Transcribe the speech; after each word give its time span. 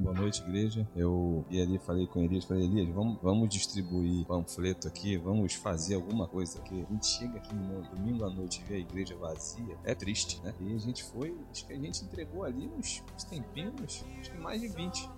Boa 0.00 0.14
noite, 0.14 0.40
igreja. 0.40 0.88
Eu 0.96 1.44
e 1.50 1.60
ali 1.60 1.78
falei 1.78 2.06
com 2.06 2.24
Elias, 2.24 2.46
falei, 2.46 2.64
Elias, 2.64 2.88
vamos, 2.88 3.18
vamos 3.22 3.50
distribuir 3.50 4.24
panfleto 4.24 4.88
aqui, 4.88 5.18
vamos 5.18 5.52
fazer 5.52 5.94
alguma 5.96 6.26
coisa. 6.26 6.58
Porque 6.58 6.74
a 6.74 6.92
gente 6.92 7.06
chega 7.06 7.36
aqui 7.36 7.54
no 7.54 7.82
domingo 7.82 8.24
à 8.24 8.30
noite 8.30 8.62
e 8.62 8.64
vê 8.68 8.76
a 8.76 8.78
igreja 8.78 9.14
vazia, 9.16 9.76
é 9.84 9.94
triste, 9.94 10.40
né? 10.42 10.54
E 10.58 10.74
a 10.74 10.78
gente 10.78 11.04
foi, 11.04 11.36
acho 11.50 11.66
que 11.66 11.74
a 11.74 11.76
gente 11.76 12.02
entregou 12.02 12.44
ali 12.44 12.66
uns, 12.66 13.04
uns 13.14 13.24
tempinhos, 13.24 14.02
acho 14.18 14.30
que 14.30 14.38
mais 14.38 14.62
de 14.62 14.68
20. 14.68 15.10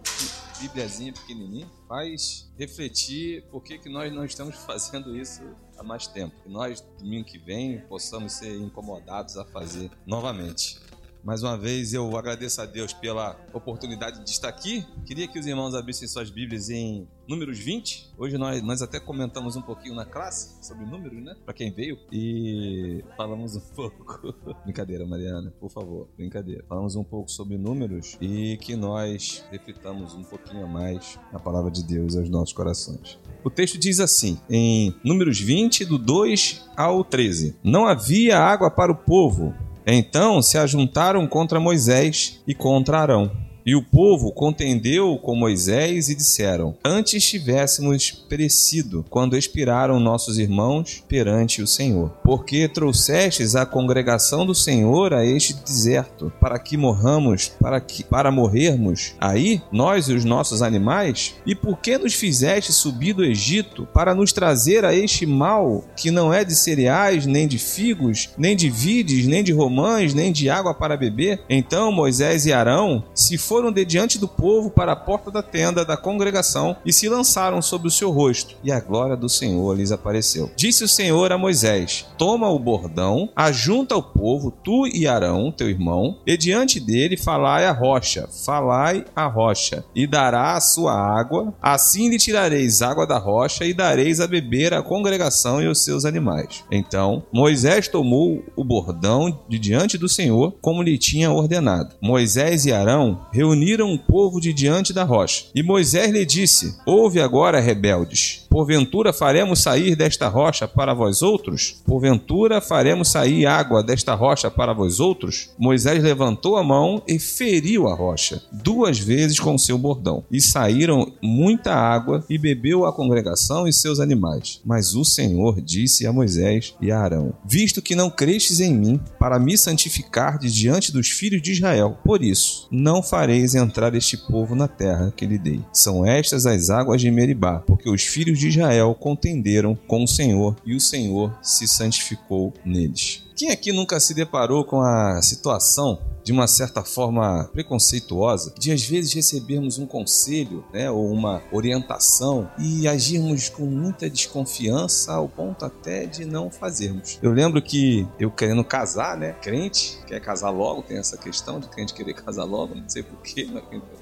Bíbliazinha 0.60 1.12
pequenininha, 1.12 1.70
faz 1.86 2.52
refletir 2.58 3.44
por 3.50 3.62
que, 3.62 3.78
que 3.78 3.88
nós 3.88 4.12
não 4.12 4.24
estamos 4.24 4.56
fazendo 4.66 5.16
isso 5.16 5.42
há 5.78 5.84
mais 5.84 6.08
tempo. 6.08 6.34
Que 6.42 6.48
nós, 6.48 6.80
domingo 6.98 7.24
que 7.24 7.38
vem, 7.38 7.80
possamos 7.82 8.32
ser 8.32 8.56
incomodados 8.56 9.36
a 9.36 9.44
fazer 9.44 9.92
novamente. 10.04 10.80
Mais 11.24 11.40
uma 11.40 11.56
vez 11.56 11.94
eu 11.94 12.16
agradeço 12.16 12.60
a 12.60 12.66
Deus 12.66 12.92
pela 12.92 13.38
oportunidade 13.52 14.24
de 14.24 14.30
estar 14.30 14.48
aqui. 14.48 14.84
Queria 15.06 15.28
que 15.28 15.38
os 15.38 15.46
irmãos 15.46 15.72
abrissem 15.72 16.08
suas 16.08 16.30
Bíblias 16.30 16.68
em 16.68 17.06
Números 17.28 17.60
20. 17.60 18.10
Hoje 18.18 18.36
nós, 18.36 18.60
nós 18.60 18.82
até 18.82 18.98
comentamos 18.98 19.54
um 19.54 19.62
pouquinho 19.62 19.94
na 19.94 20.04
classe 20.04 20.56
sobre 20.66 20.84
números, 20.84 21.22
né? 21.22 21.36
Para 21.44 21.54
quem 21.54 21.70
veio. 21.70 21.96
E 22.10 23.04
falamos 23.16 23.54
um 23.54 23.60
pouco. 23.72 24.34
Brincadeira, 24.64 25.06
Mariana, 25.06 25.54
por 25.60 25.70
favor, 25.70 26.08
brincadeira. 26.16 26.64
Falamos 26.68 26.96
um 26.96 27.04
pouco 27.04 27.30
sobre 27.30 27.56
números 27.56 28.18
e 28.20 28.56
que 28.56 28.74
nós 28.74 29.44
reflitamos 29.48 30.14
um 30.14 30.24
pouquinho 30.24 30.66
mais 30.66 31.20
na 31.32 31.38
palavra 31.38 31.70
de 31.70 31.84
Deus 31.84 32.16
aos 32.16 32.28
nossos 32.28 32.52
corações. 32.52 33.20
O 33.44 33.50
texto 33.50 33.78
diz 33.78 34.00
assim, 34.00 34.40
em 34.50 34.92
Números 35.04 35.38
20, 35.38 35.84
do 35.84 35.98
2 35.98 36.68
ao 36.76 37.04
13: 37.04 37.56
Não 37.62 37.86
havia 37.86 38.40
água 38.40 38.68
para 38.68 38.90
o 38.90 38.96
povo 38.96 39.54
então 39.86 40.40
se 40.40 40.58
ajuntaram 40.58 41.26
contra 41.26 41.60
Moisés 41.60 42.40
e 42.46 42.54
contra 42.54 42.98
Arão 42.98 43.30
e 43.64 43.74
o 43.74 43.82
povo 43.82 44.32
contendeu 44.32 45.18
com 45.18 45.34
Moisés 45.34 46.08
e 46.08 46.14
disseram: 46.14 46.74
Antes 46.84 47.24
tivéssemos 47.24 48.10
perecido 48.28 49.04
quando 49.08 49.36
expiraram 49.36 50.00
nossos 50.00 50.38
irmãos 50.38 51.02
perante 51.08 51.62
o 51.62 51.66
Senhor. 51.66 52.10
Porque 52.24 52.68
trouxestes 52.68 53.54
a 53.54 53.64
congregação 53.64 54.44
do 54.44 54.54
Senhor 54.54 55.12
a 55.12 55.24
este 55.24 55.54
deserto, 55.54 56.32
para 56.40 56.58
que 56.58 56.76
morramos, 56.76 57.48
para 57.60 57.80
que 57.80 58.02
para 58.02 58.30
morrermos 58.30 59.14
aí, 59.20 59.62
nós 59.70 60.08
e 60.08 60.14
os 60.14 60.24
nossos 60.24 60.62
animais? 60.62 61.34
E 61.46 61.54
por 61.54 61.78
que 61.78 61.98
nos 61.98 62.14
fizeste 62.14 62.72
subir 62.72 63.14
do 63.14 63.24
Egito 63.24 63.86
para 63.92 64.14
nos 64.14 64.32
trazer 64.32 64.84
a 64.84 64.94
este 64.94 65.26
mal 65.26 65.84
que 65.96 66.10
não 66.10 66.32
é 66.32 66.44
de 66.44 66.54
cereais, 66.54 67.26
nem 67.26 67.46
de 67.46 67.58
figos, 67.58 68.30
nem 68.36 68.56
de 68.56 68.68
vides, 68.68 69.26
nem 69.26 69.42
de 69.44 69.52
romães, 69.52 70.14
nem 70.14 70.32
de 70.32 70.48
água 70.50 70.74
para 70.74 70.96
beber? 70.96 71.40
Então 71.48 71.92
Moisés 71.92 72.46
e 72.46 72.52
Arão 72.52 73.04
se 73.14 73.38
foram 73.52 73.70
de 73.70 73.84
diante 73.84 74.18
do 74.18 74.26
povo 74.26 74.70
para 74.70 74.92
a 74.92 74.96
porta 74.96 75.30
da 75.30 75.42
tenda 75.42 75.84
da 75.84 75.94
congregação 75.94 76.74
e 76.86 76.90
se 76.90 77.06
lançaram 77.06 77.60
sobre 77.60 77.86
o 77.86 77.90
seu 77.90 78.10
rosto, 78.10 78.56
e 78.64 78.72
a 78.72 78.80
glória 78.80 79.14
do 79.14 79.28
Senhor 79.28 79.76
lhes 79.76 79.92
apareceu. 79.92 80.50
Disse 80.56 80.82
o 80.84 80.88
Senhor 80.88 81.30
a 81.30 81.36
Moisés: 81.36 82.06
Toma 82.16 82.48
o 82.48 82.58
bordão, 82.58 83.28
ajunta 83.36 83.94
o 83.94 84.02
povo, 84.02 84.50
tu 84.50 84.86
e 84.86 85.06
Arão, 85.06 85.52
teu 85.52 85.68
irmão, 85.68 86.16
e 86.26 86.34
diante 86.34 86.80
dele 86.80 87.14
falai 87.14 87.66
a 87.66 87.72
rocha, 87.72 88.26
falai 88.26 89.04
a 89.14 89.26
rocha, 89.26 89.84
e 89.94 90.06
dará 90.06 90.54
a 90.54 90.60
sua 90.62 90.94
água, 90.94 91.52
assim 91.60 92.08
lhe 92.08 92.16
tirareis 92.16 92.80
água 92.80 93.06
da 93.06 93.18
rocha 93.18 93.66
e 93.66 93.74
dareis 93.74 94.18
a 94.18 94.26
beber 94.26 94.72
à 94.72 94.82
congregação 94.82 95.60
e 95.60 95.66
aos 95.66 95.84
seus 95.84 96.06
animais. 96.06 96.64
Então 96.70 97.22
Moisés 97.30 97.86
tomou 97.86 98.42
o 98.56 98.64
bordão 98.64 99.42
de 99.46 99.58
diante 99.58 99.98
do 99.98 100.08
Senhor, 100.08 100.54
como 100.62 100.82
lhe 100.82 100.96
tinha 100.96 101.30
ordenado. 101.30 101.96
Moisés 102.00 102.64
e 102.64 102.72
Arão 102.72 103.26
reuniram 103.42 103.92
o 103.92 103.98
povo 103.98 104.40
de 104.40 104.52
diante 104.52 104.92
da 104.92 105.02
rocha. 105.02 105.46
E 105.54 105.62
Moisés 105.62 106.12
lhe 106.12 106.24
disse: 106.24 106.76
Ouve 106.86 107.20
agora, 107.20 107.60
rebeldes. 107.60 108.46
Porventura 108.48 109.12
faremos 109.12 109.60
sair 109.60 109.96
desta 109.96 110.28
rocha 110.28 110.68
para 110.68 110.94
vós 110.94 111.22
outros? 111.22 111.82
Porventura 111.86 112.60
faremos 112.60 113.08
sair 113.08 113.46
água 113.46 113.82
desta 113.82 114.14
rocha 114.14 114.50
para 114.50 114.74
vós 114.74 115.00
outros? 115.00 115.48
Moisés 115.58 116.02
levantou 116.02 116.56
a 116.56 116.62
mão 116.62 117.02
e 117.08 117.18
feriu 117.18 117.88
a 117.88 117.94
rocha 117.94 118.42
duas 118.52 118.98
vezes 118.98 119.40
com 119.40 119.56
seu 119.56 119.78
bordão. 119.78 120.22
E 120.30 120.40
saíram 120.40 121.10
muita 121.22 121.74
água 121.74 122.24
e 122.28 122.36
bebeu 122.36 122.84
a 122.84 122.92
congregação 122.92 123.66
e 123.66 123.72
seus 123.72 123.98
animais. 123.98 124.60
Mas 124.64 124.94
o 124.94 125.04
Senhor 125.04 125.60
disse 125.60 126.06
a 126.06 126.12
Moisés 126.12 126.74
e 126.80 126.92
a 126.92 127.00
Arão: 127.00 127.34
Visto 127.44 127.82
que 127.82 127.96
não 127.96 128.10
crestes 128.10 128.60
em 128.60 128.74
mim 128.74 129.00
para 129.18 129.38
me 129.38 129.56
santificar 129.56 130.38
de 130.38 130.52
diante 130.52 130.92
dos 130.92 131.08
filhos 131.08 131.40
de 131.42 131.52
Israel, 131.52 131.98
por 132.04 132.22
isso 132.22 132.68
não 132.70 133.02
fareis 133.32 133.54
entrar 133.54 133.94
este 133.94 134.18
povo 134.18 134.54
na 134.54 134.68
terra 134.68 135.10
que 135.16 135.24
lhe 135.24 135.38
dei. 135.38 135.64
São 135.72 136.04
estas 136.04 136.44
as 136.44 136.68
águas 136.68 137.00
de 137.00 137.10
Meribá, 137.10 137.60
porque 137.60 137.88
os 137.88 138.02
filhos 138.02 138.38
de 138.38 138.48
Israel 138.48 138.94
contenderam 138.94 139.74
com 139.86 140.04
o 140.04 140.08
Senhor 140.08 140.54
e 140.66 140.74
o 140.74 140.80
Senhor 140.80 141.34
se 141.42 141.66
santificou 141.66 142.52
neles. 142.62 143.24
Quem 143.42 143.50
aqui 143.50 143.72
nunca 143.72 143.98
se 143.98 144.14
deparou 144.14 144.64
com 144.64 144.80
a 144.80 145.20
situação 145.20 145.98
de 146.24 146.32
uma 146.32 146.46
certa 146.46 146.84
forma 146.84 147.48
preconceituosa, 147.52 148.54
de 148.56 148.72
às 148.72 148.82
vezes 148.82 149.12
recebermos 149.12 149.78
um 149.78 149.86
conselho, 149.86 150.64
né, 150.72 150.90
ou 150.90 151.10
uma 151.10 151.42
orientação 151.50 152.48
e 152.58 152.86
agirmos 152.86 153.48
com 153.48 153.64
muita 153.64 154.08
desconfiança 154.08 155.12
ao 155.12 155.28
ponto 155.28 155.64
até 155.64 156.06
de 156.06 156.24
não 156.24 156.50
fazermos. 156.50 157.18
Eu 157.22 157.32
lembro 157.32 157.60
que 157.60 158.06
eu 158.18 158.30
querendo 158.30 158.64
casar, 158.64 159.16
né, 159.16 159.34
crente, 159.42 159.98
quer 160.06 160.20
casar 160.20 160.50
logo, 160.50 160.82
tem 160.82 160.98
essa 160.98 161.16
questão 161.16 161.58
de 161.58 161.68
crente 161.68 161.94
querer 161.94 162.14
casar 162.22 162.44
logo, 162.44 162.74
não 162.74 162.88
sei 162.88 163.02
porquê. 163.02 163.48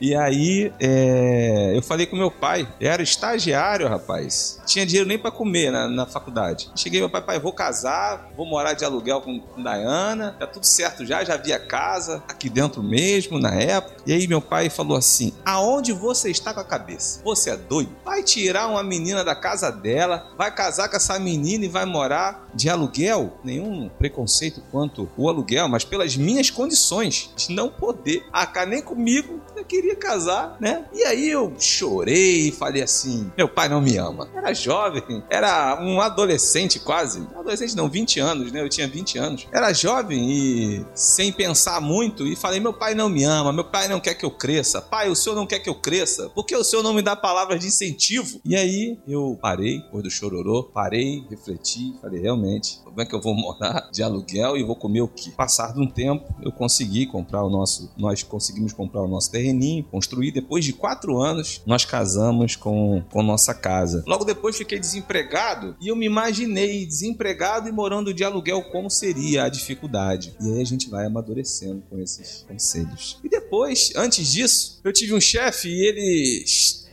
E 0.01 0.15
aí 0.15 0.73
é... 0.79 1.77
eu 1.77 1.83
falei 1.83 2.07
com 2.07 2.17
meu 2.17 2.31
pai, 2.31 2.69
era 2.81 3.03
estagiário, 3.03 3.89
rapaz, 3.89 4.61
tinha 4.67 4.85
dinheiro 4.85 5.09
nem 5.09 5.19
para 5.19 5.31
comer 5.31 5.71
na, 5.71 5.89
na 5.89 6.07
faculdade. 6.07 6.71
Cheguei 6.77 7.01
meu 7.01 7.11
pai, 7.11 7.23
pai, 7.23 7.41
vou 7.41 7.53
casar, 7.53 8.31
vou 8.37 8.47
morar 8.47 8.75
de 8.75 8.85
aluguel 8.85 9.21
com, 9.21 9.30
com 9.39 9.63
Diana, 9.63 10.35
tá 10.39 10.47
tudo 10.47 10.65
certo 10.65 11.05
já, 11.07 11.23
já 11.25 11.35
havia 11.35 11.59
casa 11.59 12.23
aqui 12.29 12.49
dentro 12.49 12.83
mesmo 12.83 13.39
na 13.39 13.55
época. 13.55 14.03
E 14.07 14.13
aí 14.13 14.27
meu 14.27 14.41
pai 14.41 14.71
falou 14.71 14.97
assim: 14.97 15.33
aonde 15.45 15.93
você 15.93 16.31
está 16.31 16.53
com 16.53 16.61
a 16.61 16.65
cabeça? 16.65 17.21
Você 17.25 17.51
é 17.51 17.57
doido? 17.57 17.95
Vai 18.05 18.23
tirar 18.23 18.69
uma 18.69 18.83
menina 18.83 19.25
da 19.25 19.35
casa 19.35 19.71
dela, 19.71 20.33
vai 20.37 20.55
casar 20.55 20.89
com 20.89 20.97
essa 20.97 21.19
menina 21.19 21.65
e 21.65 21.69
vai 21.69 21.85
morar 21.85 22.49
de 22.55 22.69
aluguel? 22.69 23.39
Nenhum 23.45 23.89
preconceito 23.89 24.63
quanto 24.71 25.09
o 25.17 25.29
aluguel, 25.29 25.69
mas 25.69 25.85
pelas 25.85 26.17
minhas 26.17 26.51
condições 26.51 27.31
de 27.37 27.53
não 27.53 27.69
poder 27.69 28.25
arcar 28.33 28.67
nem 28.67 28.83
comigo, 28.83 29.41
eu 29.57 29.65
queria 29.65 29.97
casar, 29.97 30.57
né? 30.61 30.85
E 30.93 31.05
aí 31.05 31.29
eu 31.29 31.55
chorei 31.59 32.49
e 32.49 32.53
falei 32.53 32.83
assim: 32.83 33.31
meu 33.37 33.49
pai 33.49 33.69
não 33.69 33.81
me 33.81 33.97
ama. 33.97 34.29
Era 34.35 34.53
jovem, 34.53 35.23
era 35.29 35.79
um 35.81 36.01
adolescente 36.01 36.79
quase. 36.79 37.27
Adolescente 37.35 37.77
não, 37.77 37.89
20 37.89 38.21
anos, 38.21 38.53
né? 38.53 38.61
Eu 38.61 38.69
tinha 38.69 38.89
20 38.89 39.10
anos. 39.19 39.47
Era 39.53 39.73
jovem 39.73 40.31
e 40.31 40.87
sem 40.95 41.33
pensar 41.33 41.81
muito 41.81 42.27
e 42.27 42.37
falei: 42.37 42.61
meu 42.61 42.73
pai 42.73 42.95
não 42.95 43.09
me 43.09 43.25
ama, 43.25 43.53
meu 43.53 43.65
pai 43.65 43.89
não 43.89 44.01
quer 44.01 44.15
que 44.15 44.25
eu 44.25 44.31
cresça. 44.31 44.81
Pai, 44.81 45.09
o 45.09 45.17
senhor 45.17 45.35
não 45.35 45.47
quer 45.47 45.59
que 45.61 45.69
eu 45.69 45.75
cresça? 45.75 46.29
Por 46.31 46.45
que 46.45 46.57
o 46.57 46.65
senhor 46.65 46.83
não 46.83 46.93
me 46.93 47.03
dá 47.03 47.15
palavras 47.17 47.61
de 47.61 47.67
incentivo? 47.67 48.41
E 48.45 48.57
aí 48.57 48.99
eu 49.07 49.39
parei, 49.41 49.81
depois 49.81 50.05
do 50.05 50.11
chororô, 50.11 50.65
parei, 50.65 51.25
refleti, 51.29 51.95
falei: 52.01 52.21
realmente, 52.21 52.79
como 52.85 53.01
é 53.01 53.07
que 53.07 53.15
eu 53.15 53.21
vou 53.21 53.35
morar 53.35 53.91
de 53.93 54.03
aluguel 54.03 54.57
e 54.57 54.65
vou 54.65 54.77
comer 54.77 55.01
o 55.01 55.09
quê? 55.09 55.31
Passar 55.37 55.73
de 55.73 55.81
um 55.81 55.87
tempo, 55.87 56.35
eu 56.43 56.53
consegui 56.53 57.07
comprar 57.07 57.43
o 57.45 57.51
nosso, 57.51 57.93
nós 57.97 58.23
conseguimos 58.23 58.73
comprar 58.73 59.03
o 59.03 59.09
nosso 59.09 59.31
terreninho, 59.31 59.85
construir. 59.85 60.33
Depois 60.33 60.65
de 60.65 60.73
quatro 60.73 61.21
anos, 61.21 61.63
nós 61.67 61.85
casamos 61.85 62.57
com, 62.57 63.03
com 63.11 63.23
nossa 63.23 63.55
casa. 63.55 64.03
Logo 64.07 64.25
depois 64.25 64.57
fiquei 64.57 64.79
desempregado 64.79 65.77
e 65.81 65.89
eu 65.89 65.97
me 65.97 66.07
imaginei 66.07 66.87
desempregado 66.87 67.69
e 67.69 67.73
morando 67.73 68.13
de 68.13 68.25
aluguel, 68.25 68.63
como 68.71 68.91
seria 69.01 69.45
a 69.45 69.49
dificuldade. 69.49 70.35
E 70.41 70.53
aí 70.53 70.61
a 70.61 70.65
gente 70.65 70.89
vai 70.91 71.07
amadurecendo 71.07 71.83
com 71.89 71.99
esses 71.99 72.45
conselhos. 72.47 73.19
E 73.25 73.29
depois, 73.29 73.93
antes 73.97 74.31
disso, 74.31 74.81
eu 74.85 74.93
tive 74.93 75.15
um 75.15 75.21
chefe 75.21 75.69
e 75.69 75.87
ele 75.87 76.45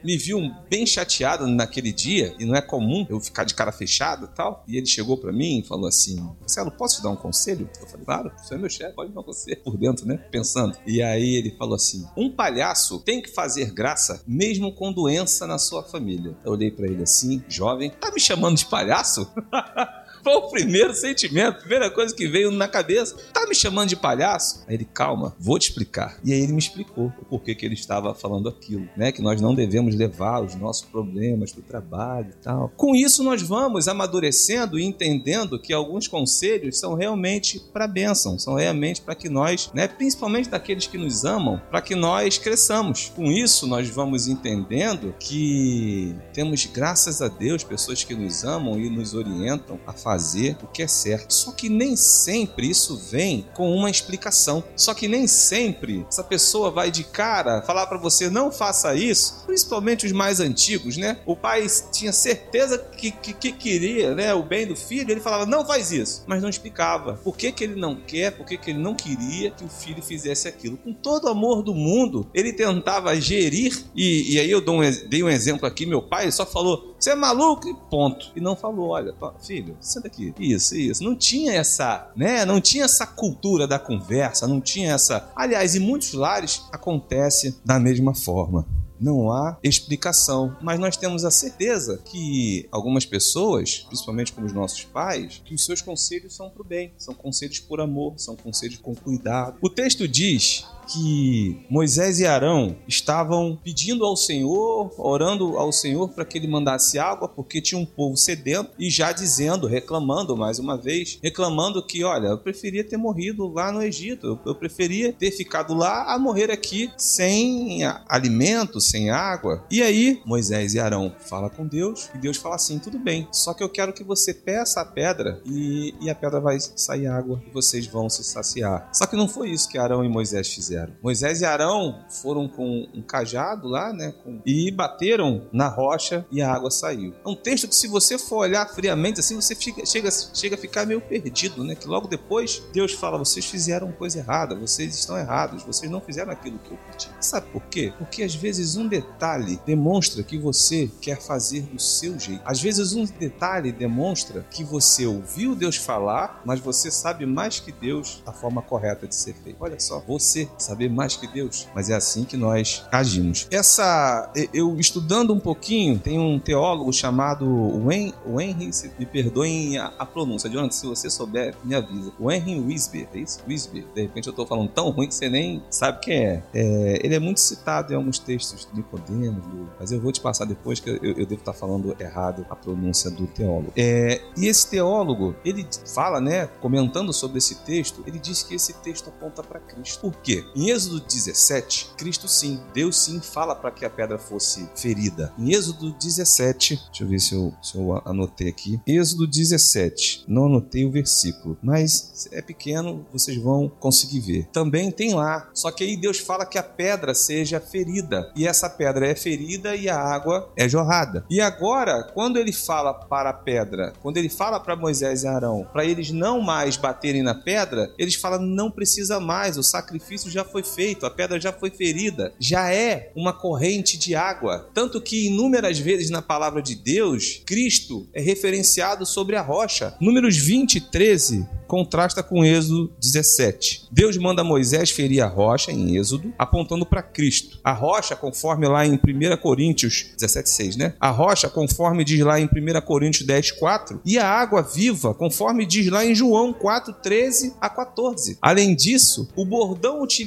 me 0.04 0.18
viu 0.18 0.40
bem 0.70 0.86
chateado 0.86 1.46
naquele 1.48 1.92
dia, 1.92 2.34
e 2.40 2.46
não 2.46 2.56
é 2.56 2.62
comum 2.62 3.06
eu 3.10 3.20
ficar 3.20 3.44
de 3.44 3.54
cara 3.54 3.72
fechada 3.72 4.26
e 4.26 4.36
tal. 4.36 4.64
E 4.68 4.78
ele 4.78 4.86
chegou 4.86 5.18
para 5.18 5.34
mim 5.34 5.60
e 5.60 5.64
falou 5.64 5.88
assim: 5.88 6.16
Marcelo, 6.40 6.72
posso 6.72 6.98
te 6.98 7.04
dar 7.04 7.10
um 7.10 7.16
conselho? 7.16 7.70
Eu 7.82 7.88
falei, 7.88 8.06
claro, 8.06 8.32
você 8.38 8.56
é 8.56 8.58
meu 8.58 8.70
chefe, 8.70 8.94
pode 8.94 9.10
me 9.10 9.16
dar 9.16 9.22
um 9.22 9.26
conselho. 9.26 9.62
Por 9.64 9.78
dentro, 9.78 10.08
né? 10.08 10.18
Pensando. 10.32 10.78
E 10.86 11.02
aí 11.02 11.36
ele 11.36 11.52
falou 11.58 11.76
assim: 11.76 12.06
um 12.16 12.30
palhaço 12.30 13.00
tem 13.00 13.22
que 13.22 13.30
fazer 13.30 13.72
graça 13.72 14.24
mesmo 14.26 14.74
com 14.74 14.94
doença 14.94 15.46
na 15.46 15.58
sua 15.58 15.84
família. 15.84 16.38
Eu 16.46 16.54
olhei 16.54 16.72
para 16.72 16.86
ele 16.86 17.04
assim, 17.04 17.44
jovem, 17.50 17.90
tá 17.90 18.12
me 18.12 18.20
chamando 18.20 18.56
de 18.56 18.66
palhaço? 18.66 19.30
Foi 20.24 20.34
o 20.34 20.50
primeiro 20.50 20.94
sentimento, 20.94 21.58
a 21.58 21.60
primeira 21.60 21.90
coisa 21.90 22.14
que 22.14 22.28
veio 22.28 22.52
na 22.52 22.68
cabeça. 22.68 23.16
Tá 23.34 23.48
me 23.48 23.56
chamando 23.56 23.90
de 23.90 23.96
palhaço? 23.96 24.64
Aí 24.68 24.76
ele, 24.76 24.86
calma, 24.86 25.36
vou 25.40 25.58
te 25.58 25.70
explicar. 25.70 26.20
E 26.24 26.34
aí 26.34 26.42
ele 26.42 26.54
me 26.54 26.60
explicou 26.60 27.12
o 27.22 27.26
porquê 27.26 27.56
que 27.56 27.66
ele 27.66 27.76
estava 27.76 28.14
falando 28.14 28.50
aquilo, 28.50 28.88
né? 28.96 29.12
Que 29.12 29.22
nós 29.22 29.42
não 29.42 29.56
devemos 29.56 29.96
levar 29.96 30.44
os 30.44 30.56
nossos 30.56 30.86
problemas 30.86 31.52
para 31.52 31.62
o 31.62 31.64
trabalho 31.64 32.30
e 32.30 32.44
tal. 32.44 32.72
Com 32.76 32.94
isso, 32.94 33.24
nós 33.24 33.42
vamos 33.42 33.88
amadurecendo 33.88 34.78
e 34.78 34.84
entendendo 34.84 35.60
que 35.60 35.74
alguns 35.74 36.08
conselhos 36.08 36.78
são 36.78 36.94
realmente 36.94 37.60
para 37.72 37.88
bênção, 37.88 38.38
são 38.38 38.56
realmente 38.56 39.02
para 39.02 39.16
que 39.16 39.30
nós, 39.30 39.72
né, 39.74 39.88
principalmente 39.88 40.50
daqueles 40.50 40.88
que 40.88 40.98
nos 40.98 41.24
amam, 41.24 41.62
para 41.70 41.82
que 41.82 41.96
nós 41.96 42.38
cresçamos. 42.38 43.12
Com 43.16 43.32
isso, 43.32 43.66
nós 43.66 43.90
vamos 43.90 44.28
entendendo 44.28 45.16
que 45.20 46.16
temos, 46.34 46.66
graças 46.66 47.22
a 47.22 47.28
Deus, 47.28 47.64
pessoas 47.64 48.04
que 48.04 48.14
nos 48.14 48.44
amam 48.44 48.80
e 48.80 48.90
nos 48.90 49.14
orientam 49.14 49.80
a 49.86 49.94
fazer 49.94 50.17
o 50.64 50.68
que 50.68 50.84
é 50.84 50.88
certo. 50.88 51.34
Só 51.34 51.52
que 51.52 51.70
nem 51.70 51.96
sempre 51.96 52.70
isso 52.70 52.98
vem 52.98 53.46
com 53.54 53.76
uma 53.76 53.90
explicação. 53.90 54.64
Só 54.76 54.94
que 54.94 55.08
nem 55.08 55.28
sempre 55.28 56.06
essa 56.08 56.24
pessoa 56.24 56.72
vai 56.72 56.92
de 56.92 57.04
cara 57.04 57.62
falar 57.62 57.88
para 57.88 57.98
você 57.98 58.30
não 58.30 58.52
faça 58.52 58.96
isso, 58.96 59.44
principalmente 59.46 60.06
os 60.06 60.12
mais 60.12 60.40
antigos, 60.40 60.98
né? 60.98 61.20
O 61.26 61.36
pai 61.36 61.66
tinha 61.92 62.12
certeza 62.12 62.78
que, 62.78 63.12
que, 63.12 63.34
que, 63.34 63.52
queria 63.52 64.14
né, 64.14 64.34
o 64.34 64.44
bem 64.44 64.68
do 64.68 64.76
filho, 64.76 65.12
ele 65.12 65.22
falava 65.22 65.46
não 65.46 65.66
faz 65.66 65.92
isso, 65.92 66.24
mas 66.28 66.42
não 66.42 66.50
explicava 66.50 67.14
por 67.24 67.36
que, 67.36 67.52
que 67.52 67.64
ele 67.64 67.76
não 67.76 67.96
quer, 67.96 68.32
por 68.32 68.46
que, 68.46 68.58
que 68.58 68.72
ele 68.72 68.80
não 68.80 68.96
queria 68.96 69.52
que 69.52 69.64
o 69.64 69.70
filho 69.70 70.02
fizesse 70.02 70.48
aquilo. 70.48 70.78
Com 70.78 70.94
todo 70.94 71.26
o 71.26 71.30
amor 71.30 71.62
do 71.62 71.74
mundo, 71.74 72.28
ele 72.34 72.54
tentava 72.54 73.20
gerir, 73.20 73.86
e, 73.96 74.36
e 74.36 74.40
aí 74.40 74.50
eu 74.50 74.60
um, 74.68 74.80
dei 75.08 75.24
um 75.24 75.30
exemplo 75.30 75.68
aqui, 75.68 75.86
meu 75.86 76.02
pai 76.02 76.32
só 76.32 76.46
falou, 76.46 76.96
você 77.08 77.12
é 77.12 77.16
maluco? 77.16 77.70
E 77.70 77.74
ponto. 77.90 78.32
E 78.36 78.42
não 78.42 78.56
falou, 78.56 78.90
olha, 78.90 79.16
filho, 79.40 79.78
senta 79.80 80.08
aqui. 80.08 80.34
Isso, 80.38 80.76
isso. 80.76 81.04
Não 81.04 81.16
tinha 81.16 81.54
essa, 81.54 82.12
né? 82.16 82.44
Não 82.44 82.60
tinha 82.60 82.84
essa 82.84 83.08
cultura 83.08 83.66
da 83.66 83.80
conversa, 83.80 84.48
não 84.48 84.60
tinha 84.60 84.94
essa. 84.94 85.30
Aliás, 85.36 85.76
em 85.76 85.80
muitos 85.80 86.14
lares 86.14 86.66
acontece 86.72 87.60
da 87.64 87.80
mesma 87.80 88.14
forma 88.14 88.66
não 89.00 89.32
há 89.32 89.58
explicação. 89.64 90.58
Mas 90.60 90.80
nós 90.80 90.98
temos 90.98 91.24
a 91.24 91.30
certeza 91.30 92.02
que 92.04 92.68
algumas 92.72 93.06
pessoas, 93.06 93.86
principalmente 93.88 94.34
como 94.34 94.48
os 94.48 94.54
nossos 94.54 94.84
pais, 94.86 95.40
que 95.46 95.54
os 95.54 95.64
seus 95.64 95.84
conselhos 95.84 96.36
são 96.36 96.50
para 96.50 96.64
o 96.64 96.66
bem, 96.66 96.92
são 96.98 97.14
conselhos 97.14 97.60
por 97.60 97.80
amor, 97.80 98.16
são 98.18 98.36
conselhos 98.36 98.78
com 98.78 98.96
cuidado. 98.96 99.58
O 99.62 99.70
texto 99.70 100.08
diz 100.08 100.66
que 100.88 101.66
Moisés 101.70 102.20
e 102.20 102.26
Arão 102.26 102.76
estavam 102.88 103.58
pedindo 103.62 104.06
ao 104.06 104.16
Senhor, 104.16 104.92
orando 104.98 105.58
ao 105.58 105.72
Senhor 105.72 106.10
para 106.10 106.26
que 106.26 106.38
ele 106.38 106.48
mandasse 106.48 106.98
água, 106.98 107.28
porque 107.28 107.62
tinha 107.62 107.80
um 107.80 107.86
povo 107.86 108.16
sedento 108.16 108.72
e 108.80 108.90
já 108.90 109.12
dizendo, 109.12 109.68
reclamando 109.68 110.36
mais 110.38 110.60
uma 110.60 110.78
vez, 110.78 111.20
reclamando 111.22 111.86
que, 111.86 112.04
olha, 112.04 112.28
eu 112.28 112.38
preferia 112.38 112.84
ter 112.84 112.98
morrido 112.98 113.48
lá 113.48 113.72
no 113.72 113.84
Egito, 113.84 114.40
eu 114.46 114.56
preferia 114.56 115.12
ter 115.12 115.32
ficado 115.32 115.74
lá 115.74 116.14
a 116.14 116.18
morrer 116.18 116.50
aqui 116.50 116.90
sem 116.98 117.82
alimento, 118.08 118.80
sem 118.80 119.10
água. 119.10 119.64
E 119.70 119.82
aí, 119.82 120.22
Moisés 120.26 120.74
e 120.74 120.80
Arão 120.80 121.14
falam 121.20 121.50
com 121.50 121.68
Deus 121.68 122.10
e 122.16 122.18
Deus 122.18 122.38
fala 122.38 122.56
assim: 122.56 122.80
tudo 122.80 122.98
bem, 122.98 123.28
só 123.32 123.54
que 123.54 123.64
eu 123.64 123.70
quero 123.70 123.94
que 123.94 124.04
você 124.04 124.34
peça 124.34 124.82
a 124.82 124.86
pedra 124.86 125.42
e, 125.46 125.94
e 126.00 126.10
a 126.10 126.16
pedra 126.16 126.40
vai 126.40 126.58
sair 126.60 127.08
água 127.08 127.42
e 127.46 127.52
vocês 127.52 127.86
vão 127.86 128.10
se 128.10 128.24
saciar. 128.24 128.90
Só 128.94 129.06
que 129.06 129.16
não 129.16 129.28
foi 129.28 129.50
isso 129.50 129.68
que 129.68 129.78
Arão 129.78 130.04
e 130.04 130.10
Moisés 130.10 130.48
fizeram 130.48 130.77
Moisés 131.02 131.42
e 131.42 131.46
Arão 131.46 132.06
foram 132.10 132.48
com 132.48 132.88
um 132.94 133.02
cajado 133.02 133.68
lá, 133.68 133.92
né? 133.94 134.14
Com... 134.24 134.42
e 134.46 134.72
bateram 134.72 135.48
na 135.52 135.68
rocha 135.68 136.26
e 136.32 136.42
a 136.42 136.52
água 136.52 136.70
saiu. 136.72 137.14
É 137.26 137.30
um 137.30 137.36
texto 137.36 137.68
que, 137.68 137.76
se 137.76 137.88
você 137.88 138.18
for 138.18 138.38
olhar 138.38 138.68
friamente, 138.68 139.20
assim, 139.20 139.36
você 139.36 139.56
fica, 139.56 139.86
chega, 139.86 140.10
chega 140.34 140.56
a 140.56 140.58
ficar 140.58 140.86
meio 140.86 141.02
perdido, 141.02 141.64
né? 141.64 141.76
Que 141.76 141.88
logo 141.88 142.08
depois 142.08 142.62
Deus 142.74 142.94
fala: 142.94 143.18
vocês 143.18 143.46
fizeram 143.46 143.92
coisa 143.92 144.20
errada, 144.20 144.56
vocês 144.56 144.96
estão 144.96 145.18
errados, 145.18 145.64
vocês 145.64 145.90
não 145.92 146.02
fizeram 146.02 146.32
aquilo 146.32 146.60
que 146.60 146.72
eu 146.72 146.78
pedi. 146.92 147.10
Sabe 147.20 147.48
por 147.52 147.64
quê? 147.64 147.94
Porque 147.98 148.24
às 148.24 148.36
vezes 148.36 148.76
um 148.76 148.88
detalhe 148.88 149.60
demonstra 149.66 150.24
que 150.24 150.38
você 150.38 150.90
quer 151.02 151.22
fazer 151.22 151.62
do 151.62 151.82
seu 151.82 152.20
jeito. 152.20 152.42
Às 152.46 152.62
vezes 152.62 152.94
um 152.94 153.06
detalhe 153.06 153.72
demonstra 153.72 154.46
que 154.52 154.64
você 154.64 155.06
ouviu 155.06 155.56
Deus 155.56 155.76
falar, 155.76 156.42
mas 156.46 156.60
você 156.60 156.92
sabe 156.92 157.26
mais 157.26 157.60
que 157.60 157.72
Deus 157.72 158.22
a 158.26 158.32
forma 158.32 158.62
correta 158.62 159.08
de 159.08 159.16
ser 159.16 159.34
feito. 159.34 159.58
Olha 159.60 159.80
só, 159.80 160.00
você 160.00 160.48
saber 160.68 160.90
mais 160.90 161.16
que 161.16 161.28
Deus, 161.28 161.68
mas 161.74 161.90
é 161.90 161.96
assim 161.96 162.24
que 162.24 162.38
nós 162.38 162.86
agimos. 162.92 163.48
Essa, 163.52 164.32
eu 164.54 164.78
estudando 164.80 165.34
um 165.34 165.40
pouquinho, 165.40 165.98
tem 165.98 166.20
um 166.20 166.40
teólogo 166.40 166.92
chamado 166.92 167.46
Wen, 167.86 168.14
Henry, 168.28 168.72
me 169.00 169.06
perdoem 169.06 169.78
a, 169.78 169.94
a 169.98 170.06
pronúncia, 170.06 170.50
Jonathan, 170.50 170.72
se 170.72 170.86
você 170.86 171.10
souber, 171.10 171.56
me 171.64 171.76
avisa. 171.76 172.12
O 172.20 172.32
Henry 172.32 172.60
Wisber, 172.60 173.08
é 173.14 173.20
isso? 173.20 173.40
Wisber. 173.48 173.86
De 173.94 174.02
repente 174.02 174.28
eu 174.28 174.32
estou 174.32 174.46
falando 174.46 174.70
tão 174.70 174.90
ruim 174.90 175.08
que 175.08 175.16
você 175.16 175.30
nem 175.30 175.64
sabe 175.70 176.00
quem 176.02 176.18
é. 176.18 176.44
é. 176.54 177.00
Ele 177.04 177.16
é 177.16 177.20
muito 177.20 177.40
citado 177.40 177.94
em 177.94 177.96
alguns 177.96 178.20
textos 178.20 178.66
do 178.66 178.78
Nicodemos, 178.78 179.46
do, 179.46 179.70
mas 179.80 179.92
eu 179.92 180.00
vou 180.00 180.12
te 180.12 180.20
passar 180.20 180.46
depois 180.46 180.80
que 180.80 180.90
eu, 180.90 180.98
eu 181.02 181.26
devo 181.26 181.36
estar 181.36 181.54
falando 181.54 181.96
errado 182.00 182.46
a 182.50 182.56
pronúncia 182.56 183.10
do 183.10 183.28
teólogo. 183.28 183.72
É, 183.76 184.22
e 184.36 184.48
esse 184.48 184.70
teólogo, 184.70 185.36
ele 185.44 185.66
fala, 185.94 186.20
né, 186.20 186.48
comentando 186.60 187.14
sobre 187.14 187.38
esse 187.38 187.56
texto, 187.64 188.04
ele 188.06 188.20
diz 188.20 188.44
que 188.44 188.56
esse 188.56 188.74
texto 188.74 189.10
aponta 189.10 189.44
para 189.44 189.60
Cristo. 189.60 190.02
Por 190.02 190.16
quê? 190.22 190.46
Em 190.58 190.72
Êxodo 190.72 191.00
17, 191.00 191.92
Cristo 191.96 192.28
sim, 192.28 192.60
Deus 192.74 192.98
sim 192.98 193.22
fala 193.22 193.54
para 193.54 193.70
que 193.70 193.86
a 193.86 193.90
pedra 193.92 194.18
fosse 194.18 194.68
ferida. 194.76 195.32
Em 195.38 195.54
Êxodo 195.54 195.92
17, 195.92 196.82
deixa 196.88 197.04
eu 197.04 197.08
ver 197.08 197.20
se 197.20 197.36
eu, 197.36 197.54
se 197.62 197.76
eu 197.78 198.02
anotei 198.04 198.50
aqui. 198.50 198.82
Êxodo 198.88 199.28
17, 199.28 200.26
não 200.28 200.48
anotei 200.48 200.84
o 200.84 200.90
versículo, 200.90 201.56
mas 201.62 202.28
é 202.32 202.42
pequeno, 202.42 203.06
vocês 203.14 203.38
vão 203.38 203.70
conseguir 203.70 204.20
ver. 204.20 204.48
Também 204.52 204.90
tem 204.90 205.14
lá, 205.14 205.48
só 205.54 205.70
que 205.70 205.84
aí 205.84 205.96
Deus 205.96 206.18
fala 206.18 206.44
que 206.44 206.58
a 206.58 206.64
pedra 206.64 207.14
seja 207.14 207.60
ferida, 207.60 208.34
e 208.36 208.48
essa 208.48 208.68
pedra 208.68 209.06
é 209.06 209.14
ferida 209.14 209.76
e 209.76 209.88
a 209.88 210.00
água 210.00 210.52
é 210.58 210.68
jorrada. 210.68 211.24
E 211.30 211.40
agora, 211.40 212.02
quando 212.16 212.38
ele 212.38 212.52
fala 212.52 212.96
para 212.96 213.30
a 213.30 213.34
pedra, 213.34 213.94
quando 214.02 214.18
ele 214.18 214.28
fala 214.28 214.60
para 214.60 214.76
Moisés 214.76 215.22
e 215.22 215.28
Arão, 215.28 215.68
para 215.72 215.86
eles 215.86 216.10
não 216.10 216.42
mais 216.42 216.78
baterem 216.78 217.22
na 217.22 217.36
pedra, 217.36 217.94
eles 217.96 218.16
falam 218.16 218.42
não 218.42 218.72
precisa 218.72 219.20
mais, 219.20 219.56
o 219.56 219.62
sacrifício 219.62 220.32
já 220.32 220.47
foi 220.48 220.64
feito, 220.64 221.06
a 221.06 221.10
pedra 221.10 221.40
já 221.40 221.52
foi 221.52 221.70
ferida, 221.70 222.34
já 222.40 222.74
é 222.74 223.12
uma 223.16 223.34
corrente 223.34 223.98
de 223.98 224.16
água. 224.16 224.70
Tanto 224.74 225.02
que 225.02 225.28
inúmeras 225.28 225.78
vezes 225.78 226.10
na 226.10 226.22
palavra 226.22 226.62
de 226.62 226.76
Deus, 226.76 227.42
Cristo 227.46 228.08
é 228.14 228.22
referenciado 228.22 229.06
sobre 229.06 229.36
a 229.36 229.42
rocha. 229.42 229.96
Números 230.00 230.38
20 230.38 230.76
e 230.76 230.82
13 230.82 231.48
contrasta 231.68 232.24
com 232.24 232.46
Êxodo 232.46 232.94
17. 233.00 233.90
Deus 233.92 234.18
manda 234.18 234.44
Moisés 234.44 234.90
ferir 234.90 235.22
a 235.22 235.28
rocha 235.28 235.72
em 235.72 235.98
Êxodo, 235.98 236.34
apontando 236.40 236.86
para 236.86 237.04
Cristo. 237.04 237.60
A 237.64 237.74
rocha, 237.74 238.16
conforme 238.16 238.68
lá 238.68 238.86
em 238.86 238.94
1 238.94 239.38
Coríntios 239.38 240.14
17:6, 240.18 240.78
né? 240.78 240.94
A 241.00 241.10
rocha, 241.10 241.50
conforme 241.50 242.06
diz 242.06 242.22
lá 242.22 242.40
em 242.40 242.48
1 242.48 242.82
Coríntios 242.82 243.28
10:4, 243.28 244.00
e 244.06 244.18
a 244.18 244.28
água 244.28 244.62
viva, 244.62 245.14
conforme 245.14 245.66
diz 245.66 245.88
lá 245.88 246.06
em 246.06 246.16
João 246.16 246.54
4:13 246.54 247.54
a 247.60 247.70
14. 247.70 248.38
Além 248.42 248.74
disso, 248.74 249.28
o 249.36 249.46
bordão 249.46 250.02
utilizado 250.02 250.27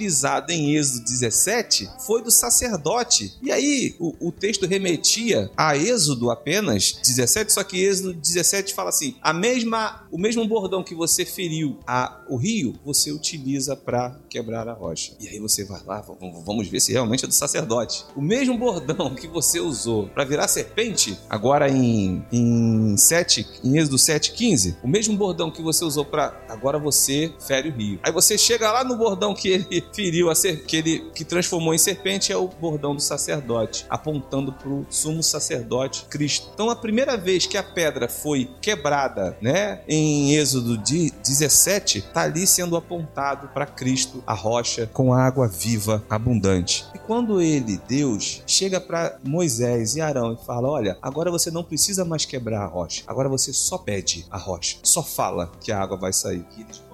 em 0.51 0.75
Êxodo 0.77 1.05
17 1.05 1.89
foi 2.07 2.23
do 2.23 2.31
sacerdote. 2.31 3.35
E 3.43 3.51
aí 3.51 3.95
o, 3.99 4.29
o 4.29 4.33
texto 4.33 4.67
remetia 4.67 5.51
a 5.57 5.77
Êxodo 5.77 6.31
apenas 6.31 6.93
17, 7.07 7.53
só 7.53 7.63
que 7.65 7.83
Êxodo 7.83 8.15
17 8.15 8.75
fala 8.75 8.91
assim: 8.91 9.17
a 9.21 9.33
mesma, 9.33 10.07
o 10.11 10.19
mesmo 10.19 10.47
bordão 10.47 10.83
que 10.83 10.95
você 10.95 11.25
feriu 11.25 11.79
a, 11.87 12.21
o 12.29 12.37
rio, 12.37 12.75
você 12.85 13.13
utiliza 13.13 13.77
para 13.77 14.19
quebrar 14.29 14.69
a 14.69 14.73
rocha. 14.73 15.13
E 15.21 15.29
aí 15.29 15.39
você 15.39 15.65
vai 15.65 15.83
lá, 15.85 16.01
vamos 16.45 16.69
ver 16.69 16.81
se 16.81 16.93
realmente 16.93 17.25
é 17.25 17.29
do 17.29 17.35
sacerdote. 17.35 18.05
O 18.17 18.23
mesmo 18.23 18.57
bordão 18.57 19.15
que 19.15 19.27
você 19.27 19.61
usou 19.61 20.09
para 20.09 20.25
virar 20.25 20.49
serpente, 20.49 21.19
agora 21.29 21.69
em, 21.69 22.25
em 22.33 22.97
7, 22.97 23.47
em 23.65 23.79
Êxodo 23.79 23.97
7,15, 23.97 24.77
o 24.83 24.89
mesmo 24.89 25.17
bordão 25.17 25.51
que 25.51 25.63
você 25.63 25.85
usou 25.85 26.05
para. 26.05 26.41
Agora 26.49 26.79
você 26.79 27.33
fere 27.41 27.69
o 27.69 27.73
rio. 27.73 28.01
Aí 28.03 28.13
você 28.13 28.37
chega 28.37 28.71
lá 28.71 28.85
no 28.85 28.97
bordão 28.97 29.35
que 29.35 29.49
ele 29.49 29.81
feriu, 29.93 30.31
a 30.31 30.35
ser, 30.35 30.65
que 30.65 30.77
ele 30.77 31.11
que 31.15 31.25
transformou 31.25 31.75
em 31.75 31.79
serpente, 31.79 32.33
é 32.33 32.37
o 32.37 32.49
bordão 32.49 32.95
do 32.95 33.03
sacerdote, 33.03 33.87
apontando 33.89 34.53
para 34.53 34.69
o 34.69 34.87
sumo 34.91 35.23
sacerdote 35.23 36.05
Cristo. 36.09 36.51
Então 36.55 36.71
a 36.71 36.77
primeira 36.77 37.17
vez 37.17 37.47
que 37.47 37.57
a 37.57 37.63
pedra 37.63 38.09
foi 38.09 38.51
quebrada, 38.61 39.37
né, 39.41 39.81
em 39.89 40.35
Êxodo 40.35 40.77
de 40.79 41.11
17 41.25 41.99
está 41.99 42.23
ali 42.23 42.47
sendo 42.47 42.77
apontado 42.77 43.49
para 43.49 43.67
Cristo, 43.67 44.23
a 44.27 44.35
rocha 44.35 44.89
com 44.93 45.13
água 45.13 45.49
viva 45.49 46.05
abundante. 46.09 46.87
E 46.95 46.99
quando 46.99 47.41
ele, 47.41 47.81
Deus, 47.89 48.43
chega 48.47 48.81
para 48.81 49.19
Moisés 49.25 49.97
e 49.97 50.01
Arão 50.01 50.33
e 50.33 50.47
fala: 50.47 50.69
Olha, 50.69 50.99
agora 51.01 51.31
você 51.31 51.51
não 51.51 51.65
precisa 51.65 52.05
mais 52.05 52.25
quebrar 52.25 52.63
a 52.63 52.67
rocha, 52.67 53.03
agora 53.07 53.29
você 53.29 53.53
só 53.53 53.79
pede 53.79 54.27
a 54.31 54.39
rocha, 54.39 54.79
só 54.83 55.03
fala 55.03 55.51
que 55.61 55.73
a 55.73 55.81
água 55.81 55.97
vai 55.97 56.13
sair. 56.13 56.45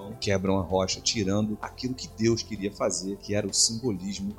E 0.09 0.13
eles 0.13 0.17
quebram 0.19 0.59
a 0.59 0.61
rocha, 0.61 0.99
tirando 1.01 1.57
aquilo 1.61 1.93
que 1.93 2.07
Deus 2.17 2.43
queria 2.43 2.71
fazer, 2.71 3.17
que 3.17 3.33
era 3.33 3.47
o 3.47 3.53
simbolismo, 3.53 4.33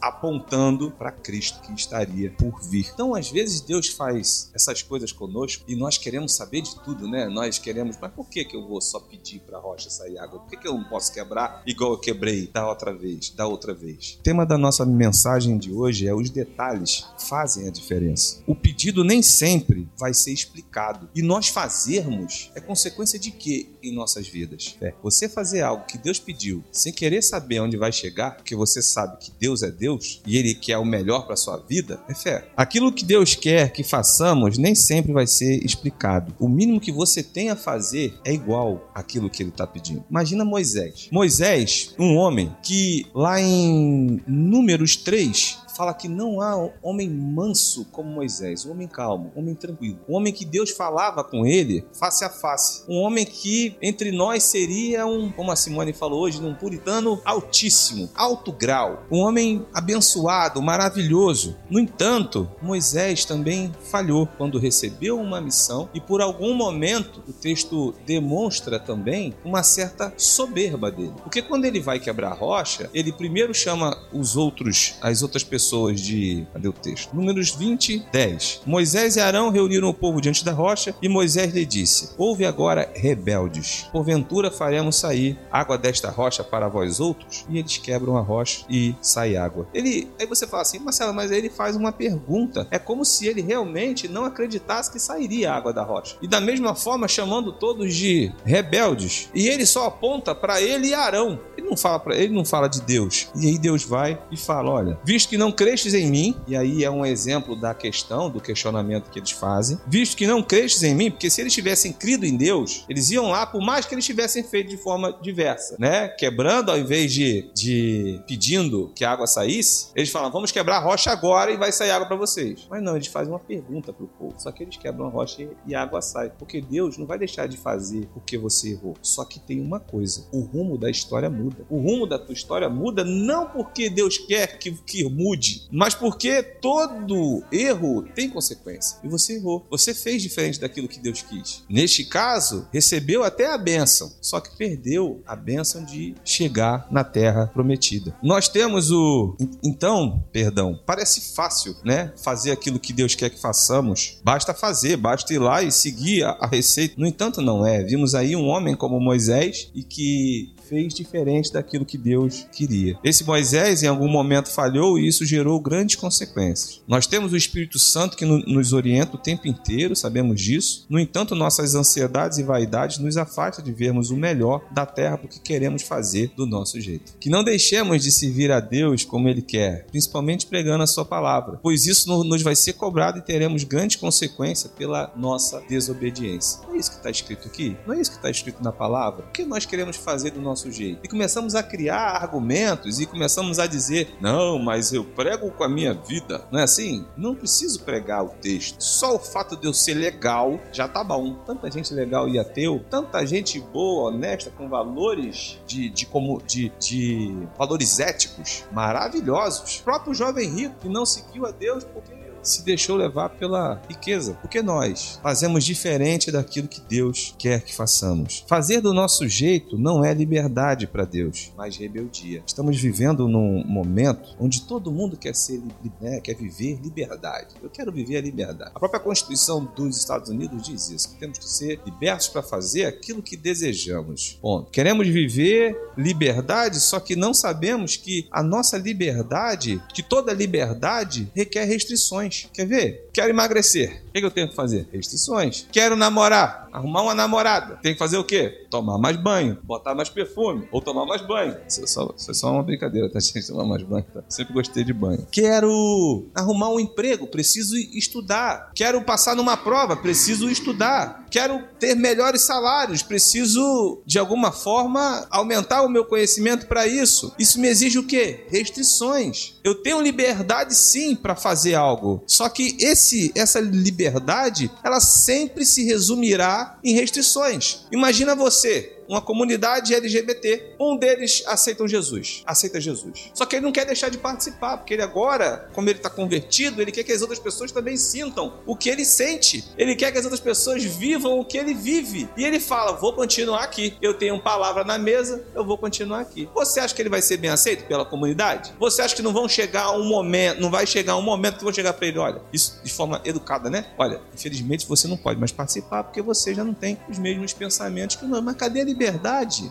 apontando 0.00 0.90
para 0.90 1.10
Cristo 1.10 1.60
que 1.62 1.72
estaria 1.72 2.30
por 2.30 2.60
vir. 2.62 2.90
Então, 2.92 3.14
às 3.14 3.30
vezes, 3.30 3.60
Deus 3.60 3.88
faz 3.88 4.50
essas 4.54 4.82
coisas 4.82 5.12
conosco 5.12 5.64
e 5.66 5.74
nós 5.74 5.98
queremos 5.98 6.34
saber 6.34 6.62
de 6.62 6.74
tudo, 6.80 7.08
né? 7.08 7.28
Nós 7.28 7.58
queremos, 7.58 7.96
mas 8.00 8.12
por 8.12 8.28
que, 8.28 8.44
que 8.44 8.56
eu 8.56 8.66
vou 8.66 8.80
só 8.80 9.00
pedir 9.00 9.40
para 9.40 9.58
a 9.58 9.60
rocha 9.60 9.90
sair 9.90 10.18
água? 10.18 10.40
Por 10.40 10.50
que, 10.50 10.56
que 10.56 10.68
eu 10.68 10.74
não 10.74 10.84
posso 10.84 11.12
quebrar 11.12 11.62
igual 11.66 11.92
eu 11.92 11.98
quebrei 11.98 12.46
da 12.46 12.68
outra 12.68 12.92
vez, 12.92 13.30
da 13.30 13.46
outra 13.46 13.74
vez? 13.74 14.18
O 14.20 14.22
tema 14.22 14.44
da 14.44 14.58
nossa 14.58 14.84
mensagem 14.84 15.58
de 15.58 15.72
hoje 15.72 16.06
é 16.06 16.14
os 16.14 16.30
detalhes 16.30 17.06
fazem 17.18 17.66
a 17.66 17.70
diferença. 17.70 18.42
O 18.46 18.54
pedido 18.54 19.04
nem 19.04 19.22
sempre 19.22 19.88
vai 19.96 20.14
ser 20.14 20.32
explicado 20.32 21.08
e 21.14 21.22
nós 21.22 21.48
fazermos 21.48 22.50
é 22.54 22.60
consequência 22.60 23.18
de 23.18 23.30
quê 23.30 23.68
em 23.82 23.94
nossas 23.94 24.26
vidas? 24.28 24.76
É, 24.80 24.92
você 25.10 25.28
fazer 25.28 25.62
algo 25.62 25.84
que 25.84 25.98
Deus 25.98 26.18
pediu 26.18 26.62
sem 26.72 26.92
querer 26.92 27.22
saber 27.22 27.60
onde 27.60 27.76
vai 27.76 27.92
chegar, 27.92 28.36
porque 28.36 28.54
você 28.54 28.80
sabe 28.80 29.18
que 29.18 29.32
Deus 29.38 29.62
é 29.62 29.70
Deus 29.70 30.20
e 30.26 30.36
Ele 30.36 30.54
quer 30.54 30.78
o 30.78 30.84
melhor 30.84 31.26
para 31.26 31.36
sua 31.36 31.56
vida, 31.56 32.00
é 32.08 32.14
fé. 32.14 32.48
Aquilo 32.56 32.92
que 32.92 33.04
Deus 33.04 33.34
quer 33.34 33.72
que 33.72 33.82
façamos 33.82 34.56
nem 34.56 34.74
sempre 34.74 35.12
vai 35.12 35.26
ser 35.26 35.64
explicado. 35.64 36.34
O 36.38 36.48
mínimo 36.48 36.80
que 36.80 36.92
você 36.92 37.22
tem 37.22 37.50
a 37.50 37.56
fazer 37.56 38.14
é 38.24 38.32
igual 38.32 38.90
àquilo 38.94 39.30
que 39.30 39.42
Ele 39.42 39.50
está 39.50 39.66
pedindo. 39.66 40.04
Imagina 40.08 40.44
Moisés. 40.44 41.08
Moisés, 41.10 41.94
um 41.98 42.16
homem 42.16 42.54
que 42.62 43.06
lá 43.14 43.40
em 43.40 44.20
Números 44.26 44.96
3 44.96 45.58
fala 45.80 45.94
que 45.94 46.08
não 46.08 46.42
há 46.42 46.68
homem 46.82 47.08
manso 47.08 47.86
como 47.86 48.10
Moisés, 48.10 48.66
um 48.66 48.72
homem 48.72 48.86
calmo, 48.86 49.32
um 49.34 49.40
homem 49.40 49.54
tranquilo, 49.54 49.98
um 50.06 50.14
homem 50.14 50.30
que 50.30 50.44
Deus 50.44 50.68
falava 50.72 51.24
com 51.24 51.46
ele 51.46 51.86
face 51.98 52.22
a 52.22 52.28
face, 52.28 52.84
um 52.86 52.98
homem 52.98 53.24
que 53.24 53.74
entre 53.80 54.12
nós 54.12 54.42
seria 54.42 55.06
um, 55.06 55.32
como 55.32 55.50
a 55.50 55.56
Simone 55.56 55.94
falou 55.94 56.20
hoje, 56.20 56.38
um 56.38 56.54
puritano 56.54 57.18
altíssimo, 57.24 58.10
alto 58.14 58.52
grau, 58.52 59.04
um 59.10 59.20
homem 59.20 59.64
abençoado, 59.72 60.60
maravilhoso. 60.60 61.56
No 61.70 61.80
entanto, 61.80 62.46
Moisés 62.60 63.24
também 63.24 63.72
falhou 63.90 64.28
quando 64.36 64.58
recebeu 64.58 65.18
uma 65.18 65.40
missão 65.40 65.88
e 65.94 66.00
por 66.00 66.20
algum 66.20 66.52
momento 66.52 67.22
o 67.26 67.32
texto 67.32 67.94
demonstra 68.04 68.78
também 68.78 69.34
uma 69.42 69.62
certa 69.62 70.12
soberba 70.18 70.90
dele. 70.90 71.14
Porque 71.22 71.40
quando 71.40 71.64
ele 71.64 71.80
vai 71.80 71.98
quebrar 71.98 72.32
a 72.32 72.34
rocha, 72.34 72.90
ele 72.92 73.12
primeiro 73.12 73.54
chama 73.54 73.96
os 74.12 74.36
outros, 74.36 74.96
as 75.00 75.22
outras 75.22 75.42
pessoas 75.42 75.69
pessoas 75.70 76.00
de. 76.00 76.46
Cadê 76.52 76.68
o 76.68 76.72
texto? 76.72 77.14
Números 77.14 77.50
20, 77.54 78.06
10. 78.12 78.62
Moisés 78.66 79.16
e 79.16 79.20
Arão 79.20 79.50
reuniram 79.50 79.88
o 79.88 79.94
povo 79.94 80.20
diante 80.20 80.44
da 80.44 80.52
rocha 80.52 80.94
e 81.00 81.08
Moisés 81.08 81.54
lhe 81.54 81.64
disse: 81.64 82.10
Ouve 82.18 82.44
agora, 82.44 82.90
rebeldes, 82.94 83.88
porventura 83.92 84.50
faremos 84.50 84.96
sair 84.96 85.38
água 85.50 85.78
desta 85.78 86.10
rocha 86.10 86.42
para 86.42 86.68
vós 86.68 86.98
outros? 86.98 87.44
E 87.48 87.58
eles 87.58 87.76
quebram 87.76 88.16
a 88.16 88.20
rocha 88.20 88.64
e 88.68 88.94
sai 89.00 89.36
água. 89.36 89.68
Ele, 89.72 90.10
aí 90.18 90.26
você 90.26 90.46
fala 90.46 90.62
assim, 90.62 90.80
Marcelo, 90.80 91.14
mas 91.14 91.30
aí 91.30 91.38
ele 91.38 91.50
faz 91.50 91.76
uma 91.76 91.92
pergunta. 91.92 92.66
É 92.70 92.78
como 92.78 93.04
se 93.04 93.26
ele 93.26 93.40
realmente 93.40 94.08
não 94.08 94.24
acreditasse 94.24 94.90
que 94.90 94.98
sairia 94.98 95.52
água 95.52 95.72
da 95.72 95.82
rocha. 95.82 96.16
E 96.20 96.26
da 96.26 96.40
mesma 96.40 96.74
forma, 96.74 97.06
chamando 97.06 97.52
todos 97.52 97.94
de 97.94 98.32
rebeldes. 98.44 99.28
E 99.34 99.48
ele 99.48 99.64
só 99.64 99.86
aponta 99.86 100.34
para 100.34 100.60
ele 100.60 100.88
e 100.88 100.94
Arão. 100.94 101.38
Ele 101.56 101.68
não 101.68 101.76
fala 101.76 102.00
para 102.00 102.16
ele 102.16 102.34
não 102.34 102.44
fala 102.44 102.68
de 102.68 102.80
Deus. 102.82 103.28
E 103.36 103.46
aí 103.46 103.58
Deus 103.58 103.84
vai 103.84 104.20
e 104.30 104.36
fala: 104.36 104.70
olha, 104.70 104.98
visto 105.04 105.28
que 105.28 105.36
não 105.50 105.52
crestes 105.52 105.94
em 105.94 106.08
mim, 106.08 106.36
e 106.46 106.56
aí 106.56 106.84
é 106.84 106.90
um 106.90 107.04
exemplo 107.04 107.56
da 107.56 107.74
questão, 107.74 108.30
do 108.30 108.40
questionamento 108.40 109.10
que 109.10 109.18
eles 109.18 109.32
fazem, 109.32 109.78
visto 109.86 110.16
que 110.16 110.26
não 110.26 110.42
crestes 110.42 110.84
em 110.84 110.94
mim, 110.94 111.10
porque 111.10 111.28
se 111.28 111.40
eles 111.40 111.52
tivessem 111.52 111.92
crido 111.92 112.24
em 112.24 112.36
Deus, 112.36 112.84
eles 112.88 113.10
iam 113.10 113.30
lá, 113.30 113.44
por 113.44 113.60
mais 113.60 113.84
que 113.84 113.94
eles 113.94 114.04
tivessem 114.04 114.44
feito 114.44 114.70
de 114.70 114.76
forma 114.76 115.12
diversa, 115.20 115.76
né? 115.78 116.08
Quebrando 116.08 116.70
ao 116.70 116.78
invés 116.78 117.12
de, 117.12 117.50
de 117.52 118.22
pedindo 118.28 118.92
que 118.94 119.04
a 119.04 119.10
água 119.10 119.26
saísse, 119.26 119.88
eles 119.96 120.10
falam: 120.10 120.30
vamos 120.30 120.52
quebrar 120.52 120.76
a 120.76 120.80
rocha 120.80 121.10
agora 121.10 121.50
e 121.50 121.56
vai 121.56 121.72
sair 121.72 121.90
água 121.90 122.06
para 122.06 122.16
vocês. 122.16 122.66
Mas 122.70 122.82
não, 122.82 122.94
eles 122.94 123.08
fazem 123.08 123.32
uma 123.32 123.40
pergunta 123.40 123.92
pro 123.92 124.06
povo, 124.06 124.34
só 124.38 124.52
que 124.52 124.62
eles 124.62 124.76
quebram 124.76 125.06
a 125.06 125.10
rocha 125.10 125.48
e 125.66 125.74
a 125.74 125.82
água 125.82 126.00
sai, 126.00 126.30
porque 126.30 126.60
Deus 126.60 126.96
não 126.96 127.06
vai 127.06 127.18
deixar 127.18 127.48
de 127.48 127.56
fazer 127.56 128.08
porque 128.14 128.38
você 128.38 128.70
errou. 128.70 128.94
Só 129.02 129.24
que 129.24 129.40
tem 129.40 129.60
uma 129.60 129.80
coisa: 129.80 130.26
o 130.32 130.40
rumo 130.40 130.78
da 130.78 130.88
história 130.88 131.28
muda. 131.28 131.66
O 131.68 131.78
rumo 131.78 132.06
da 132.06 132.18
tua 132.18 132.34
história 132.34 132.68
muda 132.68 133.04
não 133.04 133.46
porque 133.46 133.90
Deus 133.90 134.16
quer 134.16 134.58
que, 134.58 134.70
que 134.70 135.04
mude 135.08 135.39
mas 135.70 135.94
porque 135.94 136.42
todo 136.42 137.42
erro 137.52 138.02
tem 138.14 138.28
consequência. 138.28 138.98
E 139.02 139.08
você 139.08 139.36
errou. 139.36 139.66
Você 139.70 139.94
fez 139.94 140.22
diferente 140.22 140.60
daquilo 140.60 140.88
que 140.88 140.98
Deus 140.98 141.22
quis. 141.22 141.62
Neste 141.68 142.04
caso, 142.04 142.66
recebeu 142.72 143.22
até 143.24 143.52
a 143.52 143.58
bênção, 143.58 144.12
só 144.20 144.40
que 144.40 144.56
perdeu 144.56 145.22
a 145.26 145.36
bênção 145.36 145.84
de 145.84 146.14
chegar 146.24 146.86
na 146.90 147.04
terra 147.04 147.46
prometida. 147.46 148.14
Nós 148.22 148.48
temos 148.48 148.90
o. 148.90 149.36
Então, 149.62 150.24
perdão, 150.32 150.78
parece 150.84 151.34
fácil, 151.34 151.76
né? 151.84 152.12
Fazer 152.16 152.50
aquilo 152.50 152.78
que 152.78 152.92
Deus 152.92 153.14
quer 153.14 153.30
que 153.30 153.40
façamos. 153.40 154.18
Basta 154.24 154.54
fazer, 154.54 154.96
basta 154.96 155.32
ir 155.32 155.38
lá 155.38 155.62
e 155.62 155.70
seguir 155.72 156.24
a, 156.24 156.30
a 156.32 156.46
receita. 156.46 156.94
No 156.98 157.06
entanto, 157.06 157.40
não 157.40 157.66
é. 157.66 157.82
Vimos 157.82 158.14
aí 158.14 158.34
um 158.36 158.46
homem 158.46 158.74
como 158.74 159.00
Moisés 159.00 159.70
e 159.74 159.82
que 159.82 160.54
fez 160.70 160.94
diferente 160.94 161.52
daquilo 161.52 161.84
que 161.84 161.98
Deus 161.98 162.46
queria. 162.52 162.96
Esse 163.02 163.24
Moisés, 163.24 163.82
em 163.82 163.88
algum 163.88 164.08
momento, 164.08 164.48
falhou 164.48 164.96
e 164.96 165.08
isso 165.08 165.26
gerou 165.26 165.58
grandes 165.60 165.96
consequências. 165.96 166.80
Nós 166.86 167.08
temos 167.08 167.32
o 167.32 167.36
Espírito 167.36 167.76
Santo 167.76 168.16
que 168.16 168.24
nos 168.24 168.72
orienta 168.72 169.16
o 169.16 169.18
tempo 169.18 169.48
inteiro, 169.48 169.96
sabemos 169.96 170.40
disso. 170.40 170.86
No 170.88 171.00
entanto, 171.00 171.34
nossas 171.34 171.74
ansiedades 171.74 172.38
e 172.38 172.44
vaidades 172.44 172.98
nos 172.98 173.16
afastam 173.16 173.64
de 173.64 173.72
vermos 173.72 174.10
o 174.10 174.16
melhor 174.16 174.64
da 174.70 174.86
terra 174.86 175.18
porque 175.18 175.40
queremos 175.40 175.82
fazer 175.82 176.32
do 176.36 176.46
nosso 176.46 176.80
jeito. 176.80 177.14
Que 177.18 177.28
não 177.28 177.42
deixemos 177.42 178.04
de 178.04 178.12
servir 178.12 178.52
a 178.52 178.60
Deus 178.60 179.04
como 179.04 179.28
Ele 179.28 179.42
quer, 179.42 179.86
principalmente 179.86 180.46
pregando 180.46 180.84
a 180.84 180.86
Sua 180.86 181.04
palavra, 181.04 181.58
pois 181.60 181.86
isso 181.86 182.22
nos 182.22 182.42
vai 182.42 182.54
ser 182.54 182.74
cobrado 182.74 183.18
e 183.18 183.22
teremos 183.22 183.64
grandes 183.64 183.96
consequências 183.96 184.72
pela 184.72 185.12
nossa 185.16 185.60
desobediência. 185.68 186.60
Não 186.66 186.74
é 186.74 186.78
isso 186.78 186.90
que 186.90 186.96
está 186.98 187.10
escrito 187.10 187.48
aqui? 187.48 187.76
Não 187.84 187.94
é 187.94 188.00
isso 188.00 188.12
que 188.12 188.18
está 188.18 188.30
escrito 188.30 188.62
na 188.62 188.70
palavra? 188.70 189.24
O 189.24 189.32
que 189.32 189.44
nós 189.44 189.66
queremos 189.66 189.96
fazer 189.96 190.30
do 190.30 190.40
nosso 190.40 190.59
nosso 190.60 190.70
jeito. 190.70 191.00
E 191.02 191.08
começamos 191.08 191.54
a 191.54 191.62
criar 191.62 192.16
argumentos 192.16 193.00
e 193.00 193.06
começamos 193.06 193.58
a 193.58 193.66
dizer: 193.66 194.14
não, 194.20 194.58
mas 194.58 194.92
eu 194.92 195.04
prego 195.04 195.50
com 195.50 195.64
a 195.64 195.68
minha 195.68 195.94
vida. 195.94 196.44
Não 196.50 196.60
é 196.60 196.64
assim? 196.64 197.06
Não 197.16 197.34
preciso 197.34 197.82
pregar 197.82 198.24
o 198.24 198.28
texto. 198.28 198.82
Só 198.82 199.16
o 199.16 199.18
fato 199.18 199.56
de 199.56 199.66
eu 199.66 199.72
ser 199.72 199.94
legal 199.94 200.60
já 200.72 200.86
tá 200.86 201.02
bom. 201.02 201.34
Tanta 201.46 201.70
gente 201.70 201.94
legal 201.94 202.28
e 202.28 202.38
ateu, 202.38 202.84
tanta 202.90 203.24
gente 203.26 203.58
boa, 203.58 204.10
honesta, 204.10 204.50
com 204.50 204.68
valores 204.68 205.58
de, 205.66 205.88
de 205.88 206.06
como 206.06 206.42
de, 206.42 206.70
de 206.78 207.34
valores 207.56 207.98
éticos 207.98 208.64
maravilhosos. 208.72 209.78
O 209.78 209.82
próprio 209.84 210.14
jovem 210.14 210.48
rico 210.48 210.74
que 210.80 210.88
não 210.88 211.06
seguiu 211.06 211.46
a 211.46 211.50
Deus 211.50 211.84
porque 211.84 212.19
se 212.42 212.64
deixou 212.64 212.96
levar 212.96 213.30
pela 213.30 213.80
riqueza. 213.88 214.38
Porque 214.40 214.62
nós 214.62 215.18
fazemos 215.22 215.64
diferente 215.64 216.30
daquilo 216.30 216.68
que 216.68 216.80
Deus 216.80 217.34
quer 217.38 217.62
que 217.62 217.74
façamos. 217.74 218.44
Fazer 218.46 218.80
do 218.80 218.92
nosso 218.94 219.28
jeito 219.28 219.78
não 219.78 220.04
é 220.04 220.12
liberdade 220.12 220.86
para 220.86 221.04
Deus, 221.04 221.52
mas 221.56 221.76
rebeldia. 221.76 222.42
Estamos 222.46 222.80
vivendo 222.80 223.28
num 223.28 223.64
momento 223.64 224.34
onde 224.38 224.62
todo 224.62 224.92
mundo 224.92 225.16
quer 225.16 225.34
ser, 225.34 225.62
né, 226.00 226.20
quer 226.20 226.34
viver 226.34 226.78
liberdade. 226.82 227.54
Eu 227.62 227.70
quero 227.70 227.92
viver 227.92 228.16
a 228.16 228.20
liberdade. 228.20 228.72
A 228.74 228.78
própria 228.78 229.00
Constituição 229.00 229.64
dos 229.76 229.98
Estados 229.98 230.28
Unidos 230.28 230.62
diz 230.62 230.90
isso, 230.90 231.10
que 231.10 231.20
temos 231.20 231.38
que 231.38 231.48
ser 231.48 231.80
libertos 231.84 232.28
para 232.28 232.42
fazer 232.42 232.86
aquilo 232.86 233.22
que 233.22 233.36
desejamos. 233.36 234.38
Bom, 234.42 234.64
queremos 234.64 235.06
viver 235.08 235.76
liberdade, 235.96 236.80
só 236.80 237.00
que 237.00 237.16
não 237.16 237.34
sabemos 237.34 237.96
que 237.96 238.26
a 238.30 238.42
nossa 238.42 238.78
liberdade, 238.78 239.82
que 239.94 240.02
toda 240.02 240.32
liberdade 240.32 241.30
requer 241.34 241.64
restrições 241.64 242.29
restrições. 242.30 242.48
Quer 242.52 242.66
ver? 242.66 243.10
Quero 243.12 243.30
emagrecer. 243.30 244.02
O 244.08 244.12
que 244.12 244.24
eu 244.24 244.30
tenho 244.30 244.48
que 244.48 244.54
fazer? 244.54 244.88
Restrições. 244.92 245.66
Quero 245.70 245.96
namorar. 245.96 246.68
Arrumar 246.72 247.02
uma 247.02 247.14
namorada. 247.14 247.76
Tem 247.82 247.92
que 247.92 247.98
fazer 247.98 248.16
o 248.16 248.24
quê? 248.24 248.66
Tomar 248.70 248.96
mais 248.96 249.16
banho, 249.16 249.58
botar 249.62 249.94
mais 249.94 250.08
perfume 250.08 250.68
ou 250.70 250.80
tomar 250.80 251.04
mais 251.04 251.20
banho. 251.26 251.56
Isso 251.68 251.82
é 251.82 251.86
só, 251.86 252.14
isso 252.16 252.30
é 252.30 252.34
só 252.34 252.52
uma 252.52 252.62
brincadeira, 252.62 253.10
tá, 253.10 253.18
gente? 253.20 253.46
Tomar 253.46 253.64
mais 253.64 253.82
banho. 253.82 254.04
Tá? 254.14 254.22
Sempre 254.28 254.54
gostei 254.54 254.84
de 254.84 254.92
banho. 254.92 255.26
Quero 255.30 256.26
arrumar 256.34 256.70
um 256.70 256.78
emprego. 256.78 257.26
Preciso 257.26 257.76
estudar. 257.76 258.70
Quero 258.74 259.02
passar 259.02 259.34
numa 259.34 259.56
prova. 259.56 259.96
Preciso 259.96 260.48
estudar. 260.48 261.26
Quero 261.30 261.62
ter 261.78 261.94
melhores 261.94 262.42
salários. 262.42 263.02
Preciso, 263.02 264.02
de 264.06 264.18
alguma 264.18 264.52
forma, 264.52 265.26
aumentar 265.30 265.82
o 265.82 265.88
meu 265.88 266.04
conhecimento 266.04 266.66
para 266.66 266.86
isso. 266.86 267.32
Isso 267.38 267.60
me 267.60 267.68
exige 267.68 267.98
o 267.98 268.06
quê? 268.06 268.44
Restrições. 268.48 269.54
Eu 269.64 269.74
tenho 269.74 270.00
liberdade 270.00 270.74
sim 270.74 271.16
para 271.16 271.34
fazer 271.34 271.74
algo. 271.74 272.19
Só 272.26 272.48
que 272.48 272.76
esse, 272.78 273.32
essa 273.34 273.60
liberdade, 273.60 274.70
ela 274.82 275.00
sempre 275.00 275.64
se 275.64 275.84
resumirá 275.84 276.78
em 276.82 276.94
restrições. 276.94 277.86
Imagina 277.90 278.34
você, 278.34 278.99
uma 279.10 279.20
comunidade 279.20 279.92
LGBT. 279.92 280.76
Um 280.78 280.96
deles 280.96 281.42
aceitam 281.46 281.88
Jesus, 281.88 282.42
aceita 282.46 282.80
Jesus. 282.80 283.30
Só 283.34 283.44
que 283.44 283.56
ele 283.56 283.64
não 283.64 283.72
quer 283.72 283.84
deixar 283.84 284.08
de 284.08 284.18
participar, 284.18 284.76
porque 284.76 284.94
ele 284.94 285.02
agora, 285.02 285.68
como 285.72 285.88
ele 285.88 285.98
está 285.98 286.08
convertido, 286.08 286.80
ele 286.80 286.92
quer 286.92 287.02
que 287.02 287.12
as 287.12 287.20
outras 287.20 287.40
pessoas 287.40 287.72
também 287.72 287.96
sintam 287.96 288.60
o 288.64 288.76
que 288.76 288.88
ele 288.88 289.04
sente. 289.04 289.64
Ele 289.76 289.96
quer 289.96 290.12
que 290.12 290.18
as 290.18 290.24
outras 290.24 290.40
pessoas 290.40 290.84
vivam 290.84 291.40
o 291.40 291.44
que 291.44 291.58
ele 291.58 291.74
vive. 291.74 292.28
E 292.36 292.44
ele 292.44 292.60
fala: 292.60 292.92
vou 292.92 293.12
continuar 293.12 293.64
aqui. 293.64 293.94
Eu 294.00 294.14
tenho 294.14 294.40
palavra 294.40 294.84
na 294.84 294.96
mesa, 294.96 295.44
eu 295.54 295.64
vou 295.64 295.76
continuar 295.76 296.20
aqui. 296.20 296.48
Você 296.54 296.78
acha 296.78 296.94
que 296.94 297.02
ele 297.02 297.08
vai 297.08 297.20
ser 297.20 297.36
bem 297.36 297.50
aceito 297.50 297.86
pela 297.86 298.04
comunidade? 298.04 298.72
Você 298.78 299.02
acha 299.02 299.16
que 299.16 299.22
não 299.22 299.32
vão 299.32 299.48
chegar 299.48 299.90
um 299.92 300.04
momento, 300.04 300.60
não 300.60 300.70
vai 300.70 300.86
chegar 300.86 301.16
um 301.16 301.22
momento 301.22 301.58
que 301.58 301.64
vão 301.64 301.72
chegar 301.72 301.92
para 301.94 302.06
ele, 302.06 302.18
olha, 302.18 302.40
isso 302.52 302.80
de 302.84 302.92
forma 302.92 303.20
educada, 303.24 303.68
né? 303.68 303.86
Olha, 303.98 304.20
infelizmente 304.32 304.86
você 304.86 305.08
não 305.08 305.16
pode 305.16 305.40
mais 305.40 305.50
participar 305.50 306.04
porque 306.04 306.22
você 306.22 306.54
já 306.54 306.62
não 306.62 306.74
tem 306.74 306.96
os 307.08 307.18
mesmos 307.18 307.52
pensamentos 307.52 308.14
que 308.14 308.24
nós. 308.24 308.42
Mas 308.42 308.56
cadê 308.56 308.82
a? 308.82 308.99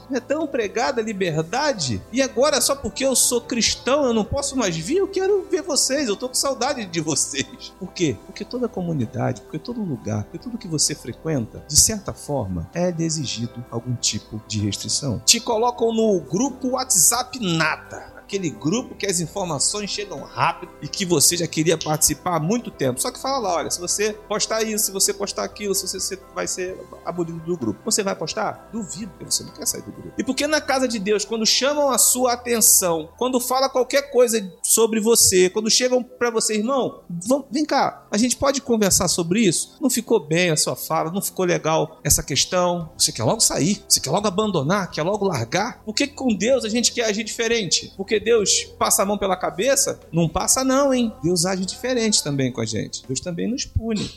Não 0.10 0.18
é 0.18 0.20
tão 0.20 0.48
pregada 0.48 1.02
a 1.02 1.04
liberdade? 1.04 2.02
E 2.12 2.22
agora, 2.22 2.60
só 2.62 2.76
porque 2.76 3.06
eu 3.06 3.16
sou 3.16 3.42
cristão, 3.42 4.06
eu 4.06 4.14
não 4.14 4.24
posso 4.24 4.56
mais 4.56 4.76
vir? 4.76 4.98
Eu 4.98 5.08
quero 5.08 5.48
ver 5.50 5.62
vocês, 5.62 6.08
eu 6.08 6.16
tô 6.16 6.28
com 6.28 6.36
saudade 6.36 6.86
de 6.86 7.02
vocês. 7.02 7.46
Por 7.80 7.92
quê? 7.92 8.18
Porque 8.26 8.44
toda 8.44 8.68
comunidade, 8.68 9.42
porque 9.42 9.60
todo 9.60 9.82
lugar, 9.82 10.24
porque 10.24 10.38
tudo 10.38 10.58
que 10.58 10.68
você 10.68 10.96
frequenta, 10.96 11.64
de 11.68 11.80
certa 11.80 12.14
forma, 12.14 12.70
é 12.74 12.94
exigido 13.00 13.64
algum 13.72 13.96
tipo 13.96 14.42
de 14.48 14.60
restrição. 14.60 15.22
Te 15.26 15.40
colocam 15.40 15.94
no 15.94 16.20
grupo 16.20 16.70
WhatsApp 16.70 17.40
nada 17.40 18.19
aquele 18.30 18.52
grupo 18.52 18.94
que 18.94 19.08
as 19.08 19.20
informações 19.20 19.90
chegam 19.90 20.22
rápido 20.22 20.72
e 20.84 20.88
que 20.88 21.04
você 21.04 21.36
já 21.36 21.48
queria 21.48 21.76
participar 21.76 22.36
há 22.36 22.40
muito 22.40 22.70
tempo. 22.70 23.02
Só 23.02 23.12
que 23.12 23.20
fala 23.20 23.40
lá, 23.40 23.56
olha, 23.56 23.72
se 23.72 23.80
você 23.80 24.14
postar 24.14 24.62
isso, 24.62 24.86
se 24.86 24.92
você 24.92 25.12
postar 25.12 25.44
aquilo, 25.44 25.74
se 25.74 25.88
você, 25.88 26.00
você 26.00 26.20
vai 26.36 26.48
ser 26.48 26.78
abolido 27.04 27.40
do 27.40 27.58
grupo. 27.58 27.80
Você 27.84 28.04
vai 28.04 28.16
postar? 28.16 28.70
Duvido, 28.72 29.12
porque 29.18 29.32
você 29.32 29.44
não 29.44 29.52
quer 29.52 29.66
sair 29.66 29.82
do 29.82 29.92
grupo. 29.92 30.14
E 30.16 30.24
porque 30.24 30.46
na 30.46 30.62
casa 30.62 30.88
de 30.88 31.00
Deus, 31.00 31.26
quando 31.26 31.46
chamam 31.46 31.90
a 31.90 31.98
sua 31.98 32.34
atenção, 32.34 33.10
quando 33.18 33.40
fala 33.40 33.68
qualquer 33.68 34.12
coisa 34.12 34.40
sobre 34.64 35.00
você, 35.00 35.50
quando 35.50 35.70
chegam 35.70 36.04
para 36.04 36.30
você, 36.30 36.56
irmão, 36.56 37.02
vamos, 37.10 37.48
vem 37.50 37.66
cá, 37.66 38.06
a 38.12 38.18
gente 38.18 38.38
pode 38.38 38.62
conversar 38.62 39.08
sobre 39.08 39.42
isso? 39.42 39.76
Não 39.82 39.90
ficou 39.90 40.20
bem 40.20 40.52
a 40.52 40.58
sua 40.58 40.76
fala, 40.76 41.12
não 41.12 41.22
ficou 41.22 41.46
legal 41.46 42.00
essa 42.04 42.22
questão. 42.22 42.92
Você 42.96 43.12
quer 43.12 43.24
logo 43.24 43.42
sair, 43.42 43.84
você 43.88 44.00
quer 44.00 44.12
logo 44.12 44.28
abandonar, 44.28 44.92
quer 44.92 45.02
logo 45.02 45.26
largar. 45.26 45.82
Por 45.84 45.96
que 45.96 46.06
com 46.06 46.36
Deus 46.36 46.64
a 46.64 46.70
gente 46.70 46.92
quer 46.94 47.06
agir 47.06 47.24
diferente? 47.24 47.92
Porque 47.98 48.19
Deus 48.20 48.64
passa 48.78 49.04
a 49.04 49.06
mão 49.06 49.18
pela 49.18 49.36
cabeça? 49.36 50.00
Não 50.12 50.28
passa, 50.28 50.64
não, 50.64 50.94
hein? 50.94 51.14
Deus 51.24 51.46
age 51.46 51.66
diferente 51.66 52.24
também 52.24 52.52
com 52.52 52.62
a 52.62 52.66
gente. 52.66 53.04
Deus 53.08 53.20
também 53.20 53.48
nos 53.48 53.66
pune. 53.66 54.10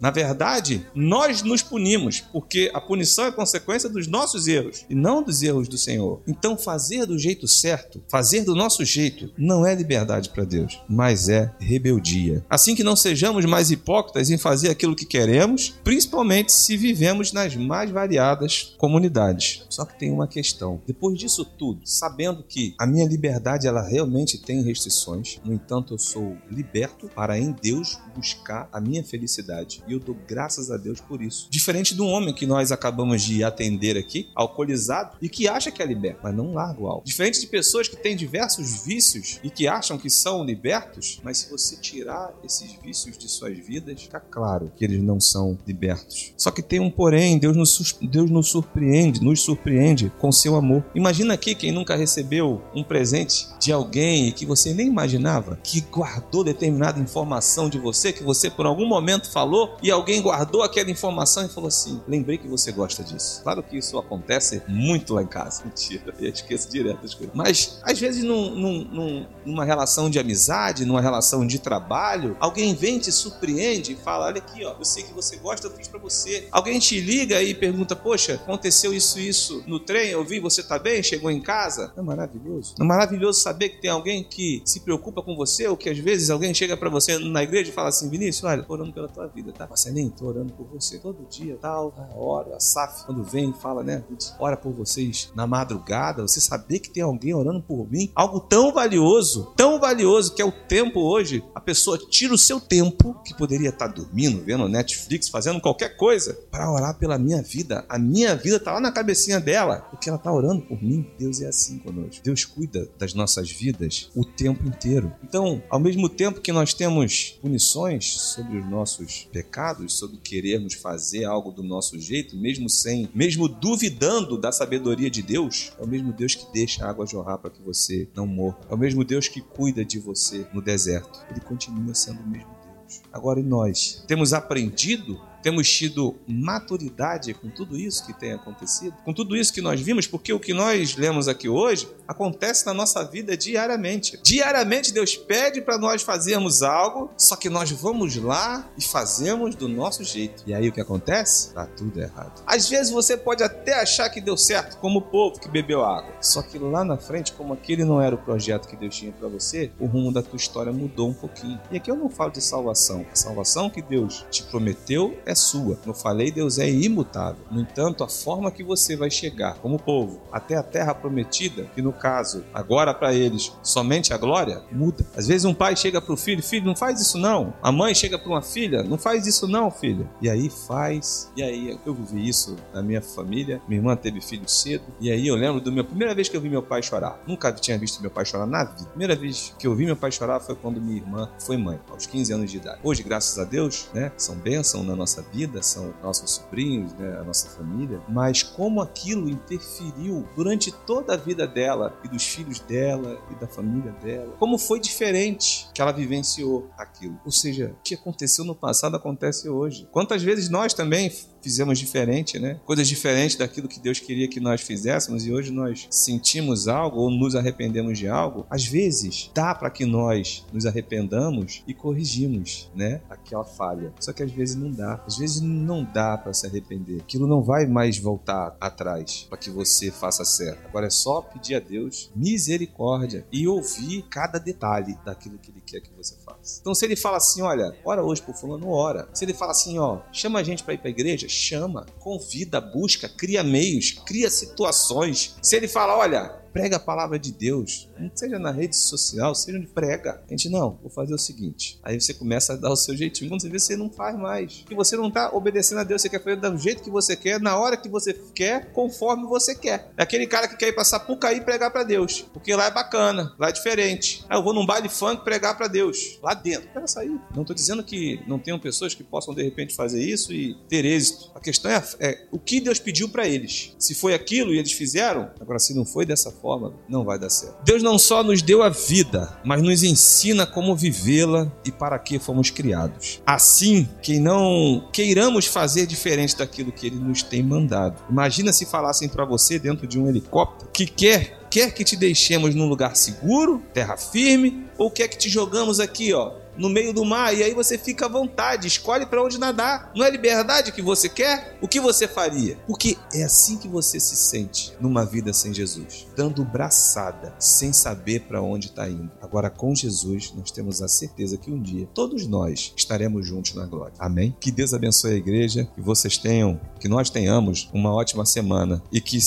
Na 0.00 0.10
verdade, 0.10 0.86
nós 0.94 1.42
nos 1.42 1.62
punimos, 1.62 2.20
porque 2.20 2.70
a 2.74 2.80
punição 2.80 3.26
é 3.26 3.32
consequência 3.32 3.88
dos 3.88 4.06
nossos 4.06 4.46
erros 4.46 4.84
e 4.90 4.94
não 4.94 5.22
dos 5.22 5.42
erros 5.42 5.68
do 5.68 5.78
Senhor. 5.78 6.20
Então, 6.26 6.58
fazer 6.58 7.06
do 7.06 7.18
jeito 7.18 7.48
certo, 7.48 8.02
fazer 8.08 8.42
do 8.42 8.54
nosso 8.54 8.84
jeito, 8.84 9.30
não 9.38 9.64
é 9.64 9.74
liberdade 9.74 10.28
para 10.28 10.44
Deus, 10.44 10.80
mas 10.88 11.28
é 11.28 11.50
rebeldia. 11.58 12.44
Assim 12.50 12.74
que 12.74 12.84
não 12.84 12.96
sejamos 12.96 13.44
mais 13.46 13.70
hipócritas 13.70 14.30
em 14.30 14.36
fazer 14.36 14.68
aquilo 14.68 14.96
que 14.96 15.06
queremos, 15.06 15.74
principalmente 15.82 16.52
se 16.52 16.76
vivemos 16.76 17.32
nas 17.32 17.56
mais 17.56 17.90
variadas 17.90 18.74
comunidades. 18.76 19.64
Só 19.70 19.84
que 19.84 19.98
tem 19.98 20.12
uma 20.12 20.28
questão. 20.28 20.82
Depois 20.86 21.18
disso 21.18 21.44
tudo, 21.44 21.80
sabendo 21.84 22.42
que 22.42 22.74
a 22.78 22.86
minha 22.86 23.06
liberdade 23.06 23.43
ela 23.64 23.82
realmente 23.82 24.38
tem 24.38 24.62
restrições, 24.62 25.38
no 25.44 25.52
entanto, 25.52 25.94
eu 25.94 25.98
sou 25.98 26.36
liberto 26.50 27.08
para 27.08 27.38
em 27.38 27.52
Deus 27.52 27.98
buscar 28.14 28.68
a 28.72 28.80
minha 28.80 29.04
felicidade 29.04 29.82
e 29.86 29.92
eu 29.92 30.00
dou 30.00 30.16
graças 30.26 30.70
a 30.70 30.76
Deus 30.76 31.00
por 31.00 31.20
isso. 31.20 31.48
Diferente 31.50 31.94
do 31.94 32.06
homem 32.06 32.34
que 32.34 32.46
nós 32.46 32.72
acabamos 32.72 33.22
de 33.22 33.44
atender 33.44 33.96
aqui, 33.96 34.28
alcoolizado, 34.34 35.16
e 35.20 35.28
que 35.28 35.46
acha 35.48 35.70
que 35.70 35.82
é 35.82 35.86
liberto, 35.86 36.20
mas 36.22 36.34
não 36.34 36.52
larga 36.54 36.80
o 36.80 36.86
álcool. 36.86 37.04
Diferente 37.04 37.40
de 37.40 37.46
pessoas 37.46 37.88
que 37.88 37.96
têm 37.96 38.16
diversos 38.16 38.84
vícios 38.84 39.40
e 39.42 39.50
que 39.50 39.66
acham 39.66 39.98
que 39.98 40.08
são 40.08 40.44
libertos, 40.44 41.20
mas 41.22 41.38
se 41.38 41.50
você 41.50 41.76
tirar 41.76 42.32
esses 42.44 42.72
vícios 42.82 43.18
de 43.18 43.28
suas 43.28 43.58
vidas, 43.58 44.02
fica 44.02 44.20
claro 44.20 44.72
que 44.76 44.84
eles 44.84 45.02
não 45.02 45.20
são 45.20 45.58
libertos. 45.66 46.32
Só 46.36 46.50
que 46.50 46.62
tem 46.62 46.80
um 46.80 46.90
porém, 46.90 47.38
Deus 47.38 47.56
nos, 47.56 47.98
Deus 48.00 48.30
nos 48.30 48.48
surpreende, 48.48 49.22
nos 49.22 49.40
surpreende 49.40 50.12
com 50.18 50.32
seu 50.32 50.56
amor. 50.56 50.84
Imagina 50.94 51.34
aqui 51.34 51.54
quem 51.54 51.72
nunca 51.72 51.96
recebeu 51.96 52.62
um 52.74 52.82
presente 52.82 53.33
de 53.58 53.72
alguém 53.72 54.32
que 54.32 54.46
você 54.46 54.72
nem 54.72 54.86
imaginava, 54.86 55.58
que 55.62 55.80
guardou 55.80 56.44
determinada 56.44 57.00
informação 57.00 57.68
de 57.68 57.78
você, 57.78 58.12
que 58.12 58.22
você 58.22 58.50
por 58.50 58.66
algum 58.66 58.86
momento 58.86 59.30
falou 59.30 59.76
e 59.82 59.90
alguém 59.90 60.20
guardou 60.20 60.62
aquela 60.62 60.90
informação 60.90 61.44
e 61.44 61.48
falou 61.48 61.68
assim: 61.68 62.00
lembrei 62.06 62.38
que 62.38 62.48
você 62.48 62.72
gosta 62.72 63.02
disso. 63.02 63.42
Claro 63.42 63.62
que 63.62 63.76
isso 63.76 63.98
acontece 63.98 64.62
muito 64.68 65.14
lá 65.14 65.22
em 65.22 65.26
casa. 65.26 65.64
Mentira, 65.66 66.14
eu 66.18 66.28
esqueço 66.28 66.70
direto 66.70 67.04
as 67.04 67.14
coisas. 67.14 67.34
Mas 67.34 67.80
às 67.82 67.98
vezes 67.98 68.22
num, 68.22 68.50
num, 68.50 68.84
num, 68.84 69.26
numa 69.44 69.64
relação 69.64 70.08
de 70.08 70.18
amizade, 70.18 70.84
numa 70.84 71.00
relação 71.00 71.46
de 71.46 71.58
trabalho, 71.58 72.36
alguém 72.40 72.74
vem 72.74 72.98
te 72.98 73.10
surpreende 73.10 73.92
e 73.92 73.96
fala: 73.96 74.26
olha 74.26 74.38
aqui, 74.38 74.64
ó, 74.64 74.74
eu 74.78 74.84
sei 74.84 75.02
que 75.02 75.12
você 75.12 75.36
gosta, 75.36 75.66
eu 75.66 75.70
fiz 75.72 75.88
para 75.88 75.98
você. 75.98 76.48
Alguém 76.50 76.78
te 76.78 77.00
liga 77.00 77.42
e 77.42 77.54
pergunta: 77.54 77.96
poxa, 77.96 78.34
aconteceu 78.34 78.92
isso 78.92 79.18
isso 79.18 79.62
no 79.66 79.78
trem, 79.78 80.10
eu 80.10 80.24
vi, 80.24 80.40
você 80.40 80.62
tá 80.62 80.78
bem? 80.78 81.02
Chegou 81.02 81.30
em 81.30 81.40
casa? 81.40 81.92
É 81.96 82.02
maravilhoso? 82.02 82.74
É 82.78 82.84
maravilhoso 82.84 83.23
saber 83.32 83.70
que 83.70 83.80
tem 83.80 83.90
alguém 83.90 84.22
que 84.22 84.62
se 84.64 84.80
preocupa 84.80 85.22
com 85.22 85.36
você 85.36 85.66
ou 85.66 85.76
que 85.76 85.88
às 85.88 85.98
vezes 85.98 86.30
alguém 86.30 86.52
chega 86.54 86.76
para 86.76 86.90
você 86.90 87.18
na 87.18 87.42
igreja 87.42 87.70
e 87.70 87.72
fala 87.72 87.88
assim: 87.88 88.08
Vinícius, 88.08 88.44
olha, 88.44 88.64
orando 88.68 88.92
pela 88.92 89.08
tua 89.08 89.26
vida, 89.26 89.52
tá? 89.52 89.66
Marcelinho, 89.66 90.10
tô 90.10 90.26
orando 90.26 90.52
por 90.52 90.66
você 90.66 90.98
todo 90.98 91.26
dia, 91.28 91.56
tal, 91.60 91.94
a 91.96 92.18
hora, 92.18 92.56
a 92.56 92.60
SAF, 92.60 93.04
quando 93.06 93.22
vem 93.22 93.52
fala, 93.52 93.82
né, 93.82 94.04
ora 94.38 94.56
por 94.56 94.72
vocês 94.72 95.30
na 95.34 95.46
madrugada, 95.46 96.22
você 96.22 96.40
saber 96.40 96.80
que 96.80 96.90
tem 96.90 97.02
alguém 97.02 97.34
orando 97.34 97.62
por 97.62 97.90
mim, 97.90 98.10
algo 98.14 98.40
tão 98.40 98.72
valioso, 98.72 99.52
tão 99.56 99.73
valioso 99.84 100.34
que 100.34 100.42
é 100.42 100.44
o 100.44 100.52
tempo 100.52 101.00
hoje, 101.00 101.42
a 101.54 101.60
pessoa 101.60 101.98
tira 101.98 102.34
o 102.34 102.38
seu 102.38 102.60
tempo, 102.60 103.14
que 103.24 103.36
poderia 103.36 103.68
estar 103.68 103.88
dormindo, 103.88 104.42
vendo 104.44 104.68
Netflix, 104.68 105.28
fazendo 105.28 105.60
qualquer 105.60 105.96
coisa, 105.96 106.34
para 106.50 106.70
orar 106.70 106.98
pela 106.98 107.18
minha 107.18 107.42
vida. 107.42 107.84
A 107.88 107.98
minha 107.98 108.34
vida 108.36 108.58
tá 108.58 108.72
lá 108.72 108.80
na 108.80 108.92
cabecinha 108.92 109.40
dela, 109.40 109.86
porque 109.90 110.08
ela 110.08 110.18
tá 110.18 110.32
orando 110.32 110.62
por 110.62 110.82
mim. 110.82 111.06
Deus 111.18 111.40
é 111.40 111.46
assim 111.46 111.78
conosco. 111.78 112.22
Deus 112.22 112.44
cuida 112.44 112.88
das 112.98 113.14
nossas 113.14 113.50
vidas 113.50 114.10
o 114.14 114.24
tempo 114.24 114.66
inteiro. 114.66 115.12
Então, 115.22 115.62
ao 115.70 115.78
mesmo 115.78 116.08
tempo 116.08 116.40
que 116.40 116.52
nós 116.52 116.74
temos 116.74 117.38
punições 117.40 118.20
sobre 118.20 118.58
os 118.58 118.68
nossos 118.68 119.28
pecados, 119.32 119.54
pecados, 119.54 119.94
sobre 119.98 120.16
querermos 120.18 120.74
fazer 120.74 121.24
algo 121.24 121.50
do 121.50 121.62
nosso 121.62 121.98
jeito, 121.98 122.36
mesmo 122.36 122.68
sem, 122.68 123.08
mesmo 123.14 123.48
duvidando 123.48 124.36
da 124.36 124.52
sabedoria 124.52 125.10
de 125.10 125.22
Deus, 125.22 125.72
é 125.78 125.82
o 125.82 125.86
mesmo 125.86 126.12
Deus 126.12 126.34
que 126.34 126.52
deixa 126.52 126.84
a 126.84 126.90
água 126.90 127.06
jorrar 127.06 127.38
para 127.38 127.50
que 127.50 127.62
você 127.62 128.08
não 128.14 128.26
morra. 128.26 128.58
É 128.68 128.74
o 128.74 128.78
mesmo 128.78 129.04
Deus 129.04 129.28
que 129.28 129.40
cuida 129.40 129.73
de 129.82 129.98
você 129.98 130.46
no 130.52 130.60
deserto. 130.60 131.24
Ele 131.30 131.40
continua 131.40 131.94
sendo 131.94 132.20
o 132.20 132.26
mesmo 132.26 132.54
Deus. 132.62 133.00
Agora, 133.10 133.40
e 133.40 133.42
nós? 133.42 134.04
Temos 134.06 134.34
aprendido 134.34 135.18
temos 135.44 135.70
tido 135.70 136.16
maturidade 136.26 137.34
com 137.34 137.50
tudo 137.50 137.78
isso 137.78 138.06
que 138.06 138.14
tem 138.14 138.32
acontecido, 138.32 138.96
com 139.04 139.12
tudo 139.12 139.36
isso 139.36 139.52
que 139.52 139.60
nós 139.60 139.78
vimos, 139.78 140.06
porque 140.06 140.32
o 140.32 140.40
que 140.40 140.54
nós 140.54 140.96
lemos 140.96 141.28
aqui 141.28 141.50
hoje 141.50 141.86
acontece 142.08 142.64
na 142.64 142.72
nossa 142.72 143.04
vida 143.04 143.36
diariamente. 143.36 144.18
Diariamente 144.22 144.90
Deus 144.90 145.14
pede 145.14 145.60
para 145.60 145.76
nós 145.76 146.00
fazermos 146.00 146.62
algo, 146.62 147.10
só 147.18 147.36
que 147.36 147.50
nós 147.50 147.70
vamos 147.70 148.16
lá 148.16 148.66
e 148.78 148.82
fazemos 148.82 149.54
do 149.54 149.68
nosso 149.68 150.02
jeito. 150.02 150.42
E 150.46 150.54
aí 150.54 150.66
o 150.70 150.72
que 150.72 150.80
acontece? 150.80 151.52
Tá 151.52 151.66
tudo 151.66 152.00
errado. 152.00 152.42
Às 152.46 152.66
vezes 152.70 152.90
você 152.90 153.14
pode 153.14 153.42
até 153.42 153.74
achar 153.74 154.08
que 154.08 154.22
deu 154.22 154.38
certo, 154.38 154.78
como 154.78 155.00
o 155.00 155.02
povo 155.02 155.38
que 155.38 155.48
bebeu 155.50 155.84
água. 155.84 156.14
Só 156.22 156.40
que 156.40 156.58
lá 156.58 156.82
na 156.84 156.96
frente, 156.96 157.34
como 157.34 157.52
aquele 157.52 157.84
não 157.84 158.00
era 158.00 158.14
o 158.14 158.18
projeto 158.18 158.66
que 158.66 158.76
Deus 158.76 158.96
tinha 158.96 159.12
para 159.12 159.28
você, 159.28 159.70
o 159.78 159.84
rumo 159.84 160.10
da 160.10 160.22
tua 160.22 160.38
história 160.38 160.72
mudou 160.72 161.10
um 161.10 161.14
pouquinho. 161.14 161.60
E 161.70 161.76
aqui 161.76 161.90
eu 161.90 161.96
não 161.96 162.08
falo 162.08 162.30
de 162.30 162.40
salvação. 162.40 163.04
A 163.12 163.14
salvação 163.14 163.68
que 163.68 163.82
Deus 163.82 164.24
te 164.30 164.42
prometeu 164.44 165.18
é 165.26 165.33
é 165.34 165.36
sua. 165.36 165.76
Eu 165.84 165.92
falei, 165.92 166.30
Deus 166.30 166.58
é 166.58 166.70
imutável. 166.70 167.44
No 167.50 167.60
entanto, 167.60 168.04
a 168.04 168.08
forma 168.08 168.50
que 168.50 168.62
você 168.62 168.96
vai 168.96 169.10
chegar 169.10 169.54
como 169.56 169.78
povo 169.78 170.22
até 170.32 170.56
a 170.56 170.62
terra 170.62 170.94
prometida, 170.94 171.64
que 171.74 171.82
no 171.82 171.92
caso, 171.92 172.44
agora 172.54 172.94
para 172.94 173.12
eles, 173.12 173.52
somente 173.62 174.14
a 174.14 174.16
glória, 174.16 174.62
muda. 174.70 175.04
Às 175.16 175.26
vezes 175.26 175.44
um 175.44 175.52
pai 175.52 175.76
chega 175.76 176.00
para 176.00 176.14
o 176.14 176.16
filho, 176.16 176.42
filho, 176.42 176.64
não 176.64 176.76
faz 176.76 177.00
isso 177.00 177.18
não. 177.18 177.52
A 177.60 177.72
mãe 177.72 177.94
chega 177.94 178.18
para 178.18 178.28
uma 178.28 178.42
filha, 178.42 178.82
não 178.82 178.96
faz 178.96 179.26
isso 179.26 179.48
não, 179.48 179.70
filha. 179.70 180.08
E 180.22 180.30
aí 180.30 180.48
faz. 180.48 181.30
E 181.36 181.42
aí 181.42 181.78
eu 181.84 181.94
vivi 181.94 182.28
isso 182.28 182.56
na 182.72 182.82
minha 182.82 183.02
família. 183.02 183.60
Minha 183.68 183.80
irmã 183.80 183.96
teve 183.96 184.20
filho 184.20 184.48
cedo. 184.48 184.84
E 185.00 185.10
aí 185.10 185.26
eu 185.26 185.34
lembro 185.34 185.60
da 185.60 185.70
minha 185.70 185.84
primeira 185.84 186.14
vez 186.14 186.28
que 186.28 186.36
eu 186.36 186.40
vi 186.40 186.48
meu 186.48 186.62
pai 186.62 186.82
chorar. 186.82 187.20
Nunca 187.26 187.52
tinha 187.52 187.76
visto 187.76 188.00
meu 188.00 188.10
pai 188.10 188.24
chorar 188.24 188.46
na 188.46 188.64
vida. 188.64 188.84
Primeira 188.90 189.16
vez 189.16 189.54
que 189.58 189.66
eu 189.66 189.74
vi 189.74 189.84
meu 189.84 189.96
pai 189.96 190.12
chorar 190.12 190.38
foi 190.38 190.54
quando 190.54 190.80
minha 190.80 190.96
irmã 190.96 191.28
foi 191.38 191.56
mãe, 191.56 191.78
aos 191.90 192.06
15 192.06 192.32
anos 192.32 192.50
de 192.50 192.58
idade. 192.58 192.78
Hoje, 192.84 193.02
graças 193.02 193.38
a 193.38 193.44
Deus, 193.44 193.88
né, 193.92 194.12
são 194.16 194.36
bênçãos 194.36 194.86
na 194.86 194.94
nossa 194.94 195.22
vida, 195.32 195.62
são 195.62 195.94
nossos 196.02 196.32
sobrinhos, 196.32 196.92
né, 196.94 197.18
a 197.18 197.24
nossa 197.24 197.48
família, 197.50 198.00
mas 198.08 198.42
como 198.42 198.80
aquilo 198.80 199.28
interferiu 199.28 200.26
durante 200.36 200.72
toda 200.72 201.14
a 201.14 201.16
vida 201.16 201.46
dela 201.46 201.98
e 202.04 202.08
dos 202.08 202.24
filhos 202.24 202.60
dela 202.60 203.20
e 203.30 203.34
da 203.36 203.46
família 203.46 203.92
dela. 204.02 204.34
Como 204.38 204.58
foi 204.58 204.80
diferente 204.80 205.68
que 205.74 205.80
ela 205.80 205.92
vivenciou 205.92 206.70
aquilo. 206.76 207.18
Ou 207.24 207.32
seja, 207.32 207.74
o 207.78 207.82
que 207.82 207.94
aconteceu 207.94 208.44
no 208.44 208.54
passado 208.54 208.96
acontece 208.96 209.48
hoje. 209.48 209.88
Quantas 209.90 210.22
vezes 210.22 210.48
nós 210.48 210.72
também 210.74 211.10
fizemos 211.44 211.78
diferente, 211.78 212.38
né? 212.38 212.58
Coisas 212.64 212.88
diferentes 212.88 213.36
daquilo 213.36 213.68
que 213.68 213.78
Deus 213.78 214.00
queria 214.00 214.26
que 214.26 214.40
nós 214.40 214.62
fizéssemos 214.62 215.26
e 215.26 215.32
hoje 215.32 215.52
nós 215.52 215.86
sentimos 215.90 216.66
algo 216.68 217.00
ou 217.00 217.10
nos 217.10 217.36
arrependemos 217.36 217.98
de 217.98 218.08
algo. 218.08 218.46
Às 218.48 218.64
vezes 218.64 219.30
dá 219.34 219.54
para 219.54 219.68
que 219.68 219.84
nós 219.84 220.46
nos 220.50 220.64
arrependamos 220.64 221.62
e 221.68 221.74
corrigimos, 221.74 222.70
né? 222.74 223.02
Aquela 223.10 223.44
falha. 223.44 223.92
Só 224.00 224.10
que 224.10 224.22
às 224.22 224.32
vezes 224.32 224.56
não 224.56 224.70
dá. 224.70 225.04
Às 225.06 225.18
vezes 225.18 225.42
não 225.42 225.84
dá 225.84 226.16
para 226.16 226.32
se 226.32 226.46
arrepender. 226.46 227.02
Aquilo 227.02 227.26
não 227.26 227.42
vai 227.42 227.66
mais 227.66 227.98
voltar 227.98 228.56
atrás 228.58 229.26
para 229.28 229.36
que 229.36 229.50
você 229.50 229.90
faça 229.90 230.24
certo. 230.24 230.66
Agora 230.66 230.86
é 230.86 230.90
só 230.90 231.20
pedir 231.20 231.56
a 231.56 231.60
Deus 231.60 232.10
misericórdia 232.16 233.26
e 233.30 233.46
ouvir 233.46 234.02
cada 234.08 234.38
detalhe 234.38 234.96
daquilo 235.04 235.36
que 235.36 235.50
Ele 235.50 235.60
quer 235.60 235.80
que 235.80 235.92
você 235.94 236.16
faça. 236.24 236.60
Então 236.62 236.74
se 236.74 236.86
Ele 236.86 236.96
fala 236.96 237.18
assim, 237.18 237.42
olha, 237.42 237.76
ora 237.84 238.02
hoje 238.02 238.22
por 238.22 238.34
fulano, 238.34 238.70
ora. 238.70 239.06
Se 239.12 239.26
Ele 239.26 239.34
fala 239.34 239.50
assim, 239.50 239.78
ó, 239.78 240.00
chama 240.10 240.38
a 240.38 240.42
gente 240.42 240.64
para 240.64 240.72
ir 240.72 240.78
para 240.78 240.88
igreja, 240.88 241.28
chama, 241.34 241.86
convida, 241.98 242.60
busca, 242.60 243.08
cria 243.08 243.42
meios, 243.42 243.92
cria 244.06 244.30
situações. 244.30 245.36
Se 245.42 245.56
ele 245.56 245.68
fala, 245.68 245.96
olha, 245.96 246.43
prega 246.54 246.76
a 246.76 246.80
palavra 246.80 247.18
de 247.18 247.32
Deus, 247.32 247.88
seja 248.14 248.38
na 248.38 248.52
rede 248.52 248.76
social, 248.76 249.34
seja 249.34 249.58
onde 249.58 249.66
prega. 249.66 250.22
A 250.24 250.30
gente, 250.30 250.48
não, 250.48 250.78
vou 250.80 250.88
fazer 250.88 251.12
o 251.12 251.18
seguinte. 251.18 251.80
Aí 251.82 252.00
você 252.00 252.14
começa 252.14 252.52
a 252.52 252.56
dar 252.56 252.70
o 252.70 252.76
seu 252.76 252.96
jeitinho. 252.96 253.28
Quando 253.28 253.42
você 253.42 253.48
vê, 253.48 253.58
você 253.58 253.76
não 253.76 253.90
faz 253.90 254.16
mais. 254.16 254.58
Porque 254.58 254.74
você 254.76 254.96
não 254.96 255.08
está 255.08 255.34
obedecendo 255.34 255.78
a 255.78 255.84
Deus, 255.84 256.00
você 256.00 256.08
quer 256.08 256.22
fazer 256.22 256.36
do 256.36 256.56
jeito 256.56 256.84
que 256.84 256.90
você 256.90 257.16
quer, 257.16 257.40
na 257.40 257.58
hora 257.58 257.76
que 257.76 257.88
você 257.88 258.14
quer, 258.34 258.70
conforme 258.72 259.26
você 259.26 259.52
quer. 259.52 259.90
É 259.96 260.04
aquele 260.04 260.28
cara 260.28 260.46
que 260.46 260.56
quer 260.56 260.68
ir 260.68 260.72
pra 260.72 260.84
Sapucaí 260.84 261.40
pregar 261.40 261.72
para 261.72 261.82
Deus. 261.82 262.24
Porque 262.32 262.54
lá 262.54 262.66
é 262.66 262.70
bacana, 262.70 263.34
lá 263.36 263.48
é 263.48 263.52
diferente. 263.52 264.24
Aí 264.28 264.38
eu 264.38 264.42
vou 264.44 264.54
num 264.54 264.64
baile 264.64 264.88
funk 264.88 265.24
pregar 265.24 265.56
para 265.56 265.66
Deus. 265.66 266.20
Lá 266.22 266.34
dentro. 266.34 266.68
Quero 266.72 266.86
sair. 266.86 267.20
Não 267.34 267.42
estou 267.42 267.56
dizendo 267.56 267.82
que 267.82 268.22
não 268.28 268.38
tenham 268.38 268.60
pessoas 268.60 268.94
que 268.94 269.02
possam 269.02 269.34
de 269.34 269.42
repente 269.42 269.74
fazer 269.74 270.00
isso 270.00 270.32
e 270.32 270.54
ter 270.68 270.84
êxito. 270.84 271.32
A 271.34 271.40
questão 271.40 271.68
é, 271.68 271.82
é 271.98 272.26
o 272.30 272.38
que 272.38 272.60
Deus 272.60 272.78
pediu 272.78 273.08
para 273.08 273.26
eles. 273.26 273.74
Se 273.76 273.92
foi 273.92 274.14
aquilo 274.14 274.54
e 274.54 274.58
eles 274.58 274.72
fizeram, 274.72 275.32
agora 275.40 275.58
se 275.58 275.74
não 275.74 275.84
foi 275.84 276.06
dessa 276.06 276.30
forma, 276.30 276.43
forma, 276.44 276.74
não 276.86 277.04
vai 277.04 277.18
dar 277.18 277.30
certo. 277.30 277.56
Deus 277.64 277.82
não 277.82 277.98
só 277.98 278.22
nos 278.22 278.42
deu 278.42 278.62
a 278.62 278.68
vida, 278.68 279.34
mas 279.42 279.62
nos 279.62 279.82
ensina 279.82 280.46
como 280.46 280.76
vivê-la 280.76 281.50
e 281.64 281.72
para 281.72 281.98
que 281.98 282.18
fomos 282.18 282.50
criados. 282.50 283.22
Assim, 283.24 283.88
que 284.02 284.20
não 284.20 284.86
queiramos 284.92 285.46
fazer 285.46 285.86
diferente 285.86 286.36
daquilo 286.36 286.70
que 286.70 286.86
Ele 286.86 286.96
nos 286.96 287.22
tem 287.22 287.42
mandado. 287.42 288.02
Imagina 288.10 288.52
se 288.52 288.66
falassem 288.66 289.08
para 289.08 289.24
você 289.24 289.58
dentro 289.58 289.86
de 289.86 289.98
um 289.98 290.06
helicóptero 290.06 290.70
que 290.70 290.84
quer 290.86 291.42
quer 291.54 291.72
que 291.72 291.84
te 291.84 291.94
deixemos 291.94 292.52
num 292.52 292.68
lugar 292.68 292.96
seguro, 292.96 293.62
terra 293.72 293.96
firme, 293.96 294.66
ou 294.76 294.90
quer 294.90 295.06
que 295.06 295.16
te 295.16 295.28
jogamos 295.28 295.78
aqui, 295.78 296.12
ó, 296.12 296.32
no 296.56 296.68
meio 296.68 296.92
do 296.92 297.04
mar 297.04 297.36
e 297.36 297.42
aí 297.42 297.54
você 297.54 297.76
fica 297.78 298.06
à 298.06 298.08
vontade, 298.08 298.66
escolhe 298.66 299.06
para 299.06 299.22
onde 299.22 299.38
nadar. 299.38 299.90
Não 299.94 300.04
é 300.04 300.10
liberdade 300.10 300.72
que 300.72 300.82
você 300.82 301.08
quer? 301.08 301.58
O 301.60 301.68
que 301.68 301.80
você 301.80 302.06
faria? 302.06 302.56
Porque 302.66 302.96
é 303.12 303.22
assim 303.22 303.56
que 303.56 303.68
você 303.68 303.98
se 304.00 304.16
sente 304.16 304.74
numa 304.80 305.04
vida 305.04 305.32
sem 305.32 305.52
Jesus, 305.52 306.06
dando 306.16 306.44
braçada, 306.44 307.34
sem 307.38 307.72
saber 307.72 308.20
para 308.20 308.42
onde 308.42 308.68
está 308.68 308.88
indo. 308.88 309.10
Agora 309.20 309.50
com 309.50 309.74
Jesus, 309.74 310.32
nós 310.36 310.50
temos 310.50 310.82
a 310.82 310.88
certeza 310.88 311.36
que 311.36 311.50
um 311.50 311.60
dia 311.60 311.88
todos 311.94 312.26
nós 312.26 312.72
estaremos 312.76 313.26
juntos 313.26 313.54
na 313.54 313.66
glória. 313.66 313.94
Amém? 313.98 314.36
Que 314.40 314.50
Deus 314.50 314.74
abençoe 314.74 315.12
a 315.12 315.16
igreja, 315.16 315.68
que 315.74 315.80
vocês 315.80 316.18
tenham, 316.18 316.60
que 316.78 316.88
nós 316.88 317.10
tenhamos 317.10 317.68
uma 317.72 317.92
ótima 317.92 318.26
semana 318.26 318.82
e 318.92 319.00
que 319.00 319.18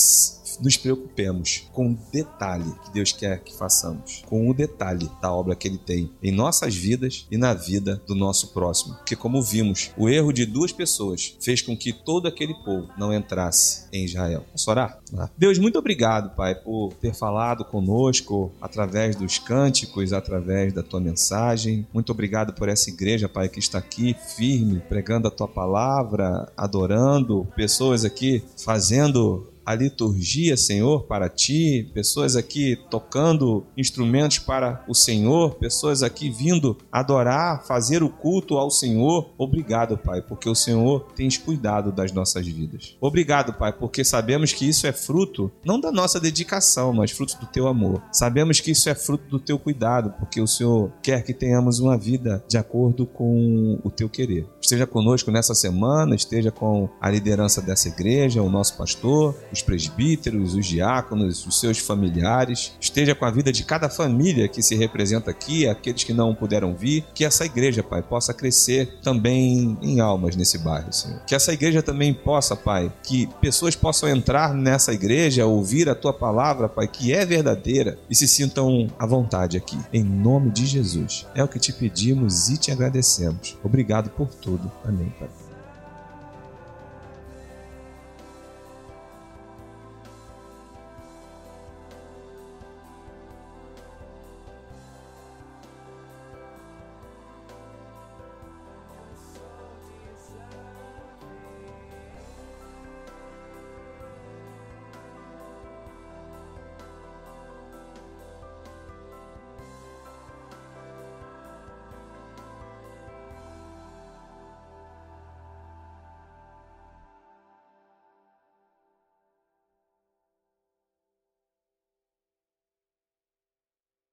nos 0.62 0.78
preocupemos 0.78 1.68
com 1.74 1.92
o 1.92 1.98
detalhe 2.12 2.72
que 2.86 2.92
Deus 2.92 3.12
quer 3.12 3.40
que 3.44 3.56
façamos, 3.56 4.24
com 4.26 4.50
o 4.50 4.54
detalhe 4.54 5.10
da 5.22 5.32
obra 5.34 5.56
que 5.56 5.68
Ele 5.68 5.78
tem 5.78 6.12
em 6.22 6.32
nossas 6.32 6.76
vidas 6.76 7.28
e 7.32 7.38
na 7.38 7.54
vida 7.54 8.02
do 8.08 8.16
nosso 8.16 8.54
próximo. 8.54 8.96
Porque, 8.96 9.16
como 9.16 9.42
vimos, 9.42 9.92
o 9.98 10.10
erro 10.10 10.32
de 10.32 10.46
duas 10.46 10.72
pessoas 10.72 11.36
fez 11.40 11.62
com 11.62 11.76
que 11.78 11.92
todo 11.92 12.28
aquele 12.28 12.54
povo 12.64 12.90
não 12.98 13.14
entrasse 13.14 13.86
em 13.92 14.06
Israel. 14.06 14.44
Vamos 14.48 14.68
orar? 14.68 15.00
Deus, 15.38 15.58
muito 15.58 15.80
obrigado, 15.80 16.36
Pai, 16.36 16.56
por 16.56 16.94
ter 16.94 17.14
falado 17.14 17.64
conosco 17.66 18.52
através 18.62 19.16
dos 19.16 19.38
cânticos, 19.40 20.14
através 20.14 20.74
da 20.74 20.84
tua 20.84 21.00
mensagem. 21.00 21.88
Muito 21.94 22.12
obrigado 22.12 22.54
por 22.54 22.70
essa 22.70 22.90
igreja, 22.90 23.30
Pai, 23.30 23.50
que 23.50 23.60
está 23.60 23.78
aqui 23.78 24.16
firme, 24.36 24.82
pregando 24.88 25.28
a 25.28 25.32
tua 25.32 25.48
palavra, 25.48 26.52
adorando, 26.56 27.48
pessoas 27.56 28.04
aqui 28.04 28.44
fazendo 28.58 29.48
a 29.68 29.76
liturgia, 29.76 30.56
Senhor, 30.56 31.04
para 31.04 31.28
ti, 31.28 31.92
pessoas 31.94 32.38
aqui 32.38 32.80
tocando 32.90 33.66
instrumentos 33.76 34.40
para 34.40 34.82
o 34.88 34.96
Senhor, 34.96 35.56
pessoas 35.56 36.02
aqui 36.02 36.30
vindo 36.30 36.78
adorar, 36.90 37.66
fazer 37.66 38.02
o 38.02 38.08
culto 38.08 38.56
ao 38.58 38.72
Senhor. 38.72 39.30
Obrigado, 39.38 39.98
Pai, 39.98 40.22
porque 40.22 40.48
o 40.48 40.56
Senhor 40.56 41.08
tens 41.18 41.38
cuidado 41.38 41.92
das 41.92 42.14
nossas 42.14 42.48
vidas. 42.48 42.96
Obrigado, 43.02 43.52
Pai, 43.52 43.74
porque 43.74 44.06
sabemos 44.06 44.54
que 44.54 44.66
isso 44.66 44.88
é 44.88 44.94
fruto 44.94 45.52
não 45.66 45.82
da 45.82 45.92
nossa 45.92 46.18
dedicação, 46.18 46.94
mas 46.94 47.12
fruto 47.12 47.38
do 47.38 47.46
teu 47.48 47.68
amor. 47.68 48.02
Sabemos 48.10 48.62
que 48.62 48.72
isso 48.72 48.90
é 48.90 48.96
fruto 48.96 49.28
do 49.30 49.38
teu 49.38 49.60
cuidado, 49.60 50.14
porque 50.18 50.40
o 50.40 50.48
Senhor 50.48 50.94
quer 51.04 51.24
que 51.24 51.34
tenhamos 51.34 51.80
uma 51.80 51.98
vida 51.98 52.42
de 52.48 52.58
acordo 52.58 53.06
com 53.06 53.82
o 53.84 53.90
teu 53.90 54.08
querer. 54.08 54.48
Esteja 54.62 54.88
conosco 54.88 55.30
nessa 55.30 55.54
semana, 55.54 56.16
esteja 56.16 56.52
com 56.52 56.88
a 57.02 57.10
liderança 57.10 57.62
dessa 57.62 57.90
igreja, 57.90 58.42
o 58.42 58.50
nosso 58.50 58.78
pastor, 58.78 59.36
os 59.58 59.62
presbíteros, 59.62 60.54
os 60.54 60.66
diáconos, 60.66 61.46
os 61.46 61.60
seus 61.60 61.80
familiares, 61.80 62.74
esteja 62.80 63.14
com 63.14 63.26
a 63.26 63.32
vida 63.32 63.52
de 63.52 63.64
cada 63.64 63.90
família 63.90 64.48
que 64.48 64.62
se 64.62 64.76
representa 64.76 65.32
aqui, 65.32 65.68
aqueles 65.68 66.04
que 66.04 66.14
não 66.14 66.34
puderam 66.34 66.76
vir, 66.76 67.04
que 67.14 67.26
essa 67.26 67.46
igreja, 67.46 67.84
Pai, 67.84 68.02
possa 68.02 68.34
crescer 68.34 69.00
também 69.02 69.78
em 69.82 70.00
almas 70.00 70.36
nesse 70.36 70.58
bairro, 70.58 70.94
Senhor. 70.94 71.22
Que 71.26 71.36
essa 71.36 71.52
igreja 71.52 71.82
também 71.82 72.14
possa, 72.14 72.56
Pai, 72.56 72.92
que 73.04 73.28
pessoas 73.42 73.76
possam 73.76 74.08
entrar 74.10 74.54
nessa 74.54 74.94
igreja, 74.94 75.46
ouvir 75.46 75.90
a 75.90 75.96
tua 75.96 76.14
palavra, 76.14 76.70
Pai, 76.70 76.88
que 76.88 77.14
é 77.14 77.26
verdadeira 77.26 77.98
e 78.10 78.16
se 78.16 78.28
sintam 78.28 78.88
à 78.98 79.06
vontade 79.06 79.58
aqui. 79.58 79.78
Em 79.92 80.04
nome 80.04 80.52
de 80.52 80.66
Jesus. 80.66 81.26
É 81.34 81.44
o 81.44 81.48
que 81.48 81.60
te 81.60 81.74
pedimos 81.74 82.50
e 82.50 82.58
te 82.58 82.72
agradecemos. 82.72 83.58
Obrigado 83.64 84.10
por 84.10 84.28
tudo. 84.28 84.72
Amém, 84.84 85.12
Pai. 85.20 85.47